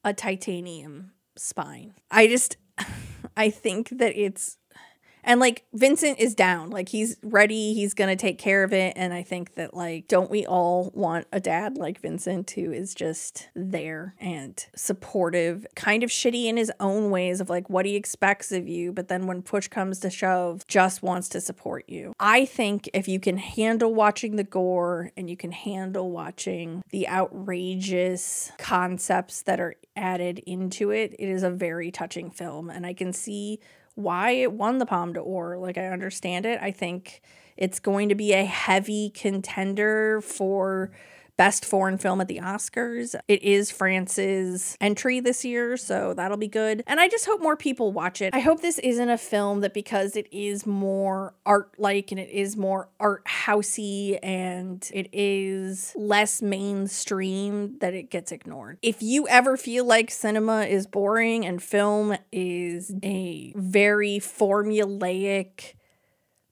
a 0.03 0.13
titanium 0.13 1.12
spine. 1.36 1.93
I 2.10 2.27
just 2.27 2.58
I 3.38 3.49
think 3.49 3.89
that 3.99 4.17
it's 4.17 4.58
and 5.23 5.39
like 5.39 5.65
Vincent 5.73 6.19
is 6.19 6.36
down, 6.36 6.69
like 6.69 6.89
he's 6.89 7.17
ready, 7.23 7.73
he's 7.73 7.93
gonna 7.93 8.15
take 8.15 8.38
care 8.38 8.63
of 8.63 8.73
it. 8.73 8.93
And 8.95 9.13
I 9.13 9.23
think 9.23 9.55
that, 9.55 9.73
like, 9.73 10.08
don't 10.08 10.32
we 10.32 10.45
all 10.45 10.91
want 10.93 11.27
a 11.32 11.39
dad 11.39 11.77
like 11.77 11.99
Vincent 12.01 12.51
who 12.51 12.71
is 12.71 12.93
just 12.93 13.49
there 13.55 14.15
and 14.19 14.65
supportive, 14.75 15.65
kind 15.75 16.03
of 16.03 16.10
shitty 16.10 16.45
in 16.45 16.58
his 16.58 16.71
own 16.79 17.10
ways 17.10 17.41
of 17.41 17.49
like 17.49 17.69
what 17.69 17.86
he 17.86 17.95
expects 17.95 18.51
of 18.51 18.67
you, 18.67 18.91
but 18.91 19.08
then 19.08 19.27
when 19.27 19.41
push 19.41 19.67
comes 19.67 19.99
to 19.99 20.10
shove, 20.10 20.65
just 20.67 21.03
wants 21.03 21.29
to 21.29 21.41
support 21.41 21.86
you. 21.88 22.13
I 22.19 22.45
think 22.45 22.89
if 22.93 23.08
you 23.08 23.19
can 23.19 23.38
handle 23.38 23.93
watching 23.93 24.36
the 24.36 24.43
gore 24.43 25.12
and 25.17 25.29
you 25.29 25.38
can 25.38 25.51
handle 25.51 26.12
watching 26.12 26.84
the 26.89 27.08
outrageous 27.08 28.51
concepts 28.58 29.41
that 29.43 29.60
are 29.60 29.75
added 29.95 30.39
into 30.39 30.91
it, 30.91 31.15
it 31.19 31.29
is 31.29 31.43
a 31.43 31.49
very 31.49 31.91
touching 31.91 32.29
film. 32.29 32.69
And 32.69 32.86
I 32.86 32.93
can 32.93 33.13
see 33.13 33.60
why 33.99 34.31
it 34.31 34.53
won 34.53 34.77
the 34.77 34.85
Palme 34.85 35.13
d'Or. 35.13 35.57
Like, 35.57 35.77
I 35.77 35.88
understand 35.88 36.45
it. 36.45 36.59
I 36.62 36.71
think 36.71 37.21
it's 37.57 37.79
going 37.79 38.09
to 38.09 38.15
be 38.15 38.33
a 38.33 38.45
heavy 38.45 39.09
contender 39.09 40.21
for 40.21 40.91
Best 41.39 41.63
Foreign 41.63 41.97
Film 41.97 42.19
at 42.19 42.28
the 42.28 42.39
Oscars. 42.39 43.15
It 43.30 43.41
is 43.43 43.71
France's 43.71 44.75
entry 44.82 45.21
this 45.21 45.45
year, 45.45 45.78
so 45.78 46.13
that'll 46.13 46.36
be 46.36 46.49
good. 46.49 46.84
And 46.86 46.99
I 46.99 47.08
just 47.08 47.25
hope 47.25 47.41
more 47.41 47.56
people 47.56 47.93
watch 47.93 48.21
it. 48.21 48.36
I 48.36 48.39
hope 48.39 48.60
this 48.60 48.78
isn't 48.80 49.10
a 49.10 49.17
film 49.17 49.62
that 49.62 49.73
because 49.73 50.17
it 50.17 50.28
is 50.34 50.65
more 50.65 51.34
art 51.45 51.71
like 51.78 52.12
and 52.12 52.19
it 52.19 52.30
is 52.30 52.58
more 52.58 52.89
art 52.99 53.23
housey 53.23 54.19
and 54.21 54.86
it 54.93 55.08
is 55.13 55.93
less 55.95 56.41
mainstream 56.41 57.78
that 57.80 57.93
it 57.93 58.10
gets 58.10 58.34
ignored. 58.34 58.78
If 58.82 59.02
you 59.02 59.25
ever 59.30 59.56
feel 59.56 59.86
like 59.86 60.12
cinema 60.12 60.63
is 60.63 60.88
boring 60.88 61.45
and 61.45 61.63
film 61.63 62.17
is 62.34 62.93
a 63.02 63.54
very 63.56 64.19
formulaic 64.19 65.75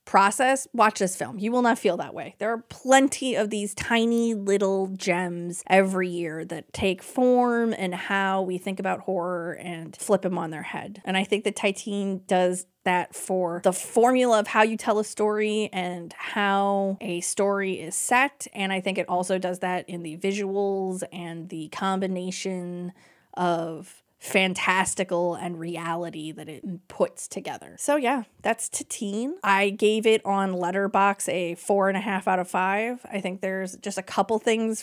process, 0.08 0.68
watch 0.74 1.00
this 1.00 1.16
film. 1.16 1.38
You 1.38 1.52
will 1.52 1.62
not 1.62 1.78
feel 1.78 1.98
that 1.98 2.14
way. 2.14 2.34
There 2.40 2.52
are 2.52 2.64
plenty 2.70 3.36
of 3.36 3.50
these 3.50 3.76
tiny 3.76 4.34
little 4.34 4.88
gems 4.88 5.64
every 5.68 6.08
year 6.08 6.46
that 6.46 6.72
take 6.74 7.04
form 7.04 7.76
and 7.78 7.94
how 7.94 8.42
we 8.42 8.58
think 8.58 8.80
about 8.80 9.02
horror 9.02 9.54
and 9.54 9.96
flip 9.96 10.22
them 10.22 10.38
on 10.38 10.50
their 10.50 10.64
head. 10.64 11.02
And 11.04 11.18
I 11.18 11.26
think 11.26 11.44
that 11.44 11.58
Titane 11.58 12.26
does 12.26 12.66
that 12.86 13.14
for 13.14 13.60
the 13.66 13.74
formula 13.74 14.40
of 14.40 14.48
how 14.48 14.64
you 14.64 14.78
tell 14.78 14.98
a 14.98 15.04
story 15.04 15.70
and 15.74 16.14
how 16.14 16.98
a 17.02 17.20
story 17.20 17.74
is 17.74 17.94
set. 17.94 18.48
And 18.54 18.72
I 18.72 18.80
think 18.80 18.98
it 18.98 19.10
also 19.10 19.38
does 19.38 19.60
that 19.60 19.90
in 19.90 20.04
the 20.04 20.18
visuals 20.18 21.04
and 21.12 21.50
the 21.50 21.68
combination 21.68 22.94
of 23.34 24.02
fantastical 24.28 25.36
and 25.36 25.58
reality 25.58 26.34
that 26.34 26.50
it 26.50 26.88
puts 26.90 27.28
together. 27.28 27.76
So 27.80 27.96
yeah, 27.96 28.24
that's 28.42 28.70
Titane. 28.70 29.36
I 29.42 29.70
gave 29.70 30.06
it 30.06 30.26
on 30.26 30.52
Letterboxd 30.52 31.30
a 31.30 31.56
four 31.56 31.88
and 31.88 31.98
a 31.98 32.02
half 32.02 32.28
out 32.28 32.38
of 32.38 32.50
five. 32.50 33.06
I 33.10 33.22
think 33.22 33.40
there's 33.40 33.78
just 33.78 33.98
a 33.98 34.04
couple 34.04 34.38
things 34.40 34.82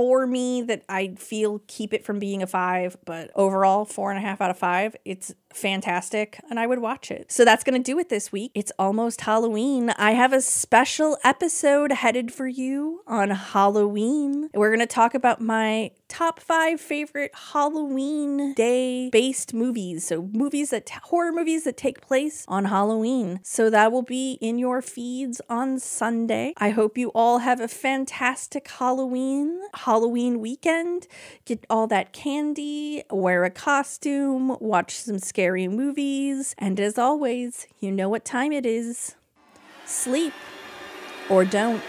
for 0.00 0.26
me 0.26 0.62
that 0.62 0.82
I 0.88 1.08
feel 1.16 1.60
keep 1.66 1.92
it 1.92 2.06
from 2.06 2.18
being 2.18 2.42
a 2.42 2.46
five, 2.46 2.96
but 3.04 3.30
overall, 3.34 3.84
four 3.84 4.10
and 4.10 4.16
a 4.16 4.22
half 4.22 4.40
out 4.40 4.48
of 4.48 4.56
five. 4.56 4.96
It's 5.04 5.34
fantastic 5.52 6.40
and 6.48 6.58
I 6.58 6.66
would 6.66 6.78
watch 6.78 7.10
it. 7.10 7.30
So 7.30 7.44
that's 7.44 7.64
going 7.64 7.80
to 7.80 7.84
do 7.84 7.98
it 7.98 8.08
this 8.08 8.32
week. 8.32 8.52
It's 8.54 8.72
almost 8.78 9.22
Halloween. 9.22 9.90
I 9.90 10.12
have 10.12 10.32
a 10.32 10.40
special 10.40 11.18
episode 11.24 11.92
headed 11.92 12.32
for 12.32 12.46
you 12.46 13.02
on 13.06 13.30
Halloween. 13.30 14.48
We're 14.54 14.70
going 14.70 14.80
to 14.80 14.86
talk 14.86 15.14
about 15.14 15.40
my 15.40 15.90
top 16.08 16.40
five 16.40 16.80
favorite 16.80 17.32
Halloween 17.52 18.54
day 18.54 19.10
based 19.10 19.54
movies. 19.54 20.06
So, 20.06 20.28
movies 20.32 20.70
that, 20.70 20.88
horror 21.04 21.32
movies 21.32 21.64
that 21.64 21.76
take 21.76 22.00
place 22.00 22.44
on 22.48 22.66
Halloween. 22.66 23.40
So, 23.42 23.70
that 23.70 23.92
will 23.92 24.02
be 24.02 24.38
in 24.40 24.58
your 24.58 24.82
feeds 24.82 25.40
on 25.48 25.78
Sunday. 25.78 26.52
I 26.56 26.70
hope 26.70 26.98
you 26.98 27.10
all 27.14 27.38
have 27.38 27.60
a 27.60 27.68
fantastic 27.68 28.68
Halloween, 28.68 29.60
Halloween 29.90 30.38
weekend. 30.38 31.08
Get 31.44 31.66
all 31.68 31.88
that 31.88 32.12
candy, 32.12 33.02
wear 33.10 33.42
a 33.42 33.50
costume, 33.50 34.56
watch 34.60 34.94
some 34.94 35.18
scary 35.18 35.66
movies, 35.66 36.54
and 36.58 36.78
as 36.78 36.96
always, 36.96 37.66
you 37.80 37.90
know 37.90 38.08
what 38.08 38.24
time 38.24 38.52
it 38.52 38.64
is. 38.64 39.16
Sleep 39.84 40.32
or 41.28 41.44
don't. 41.44 41.82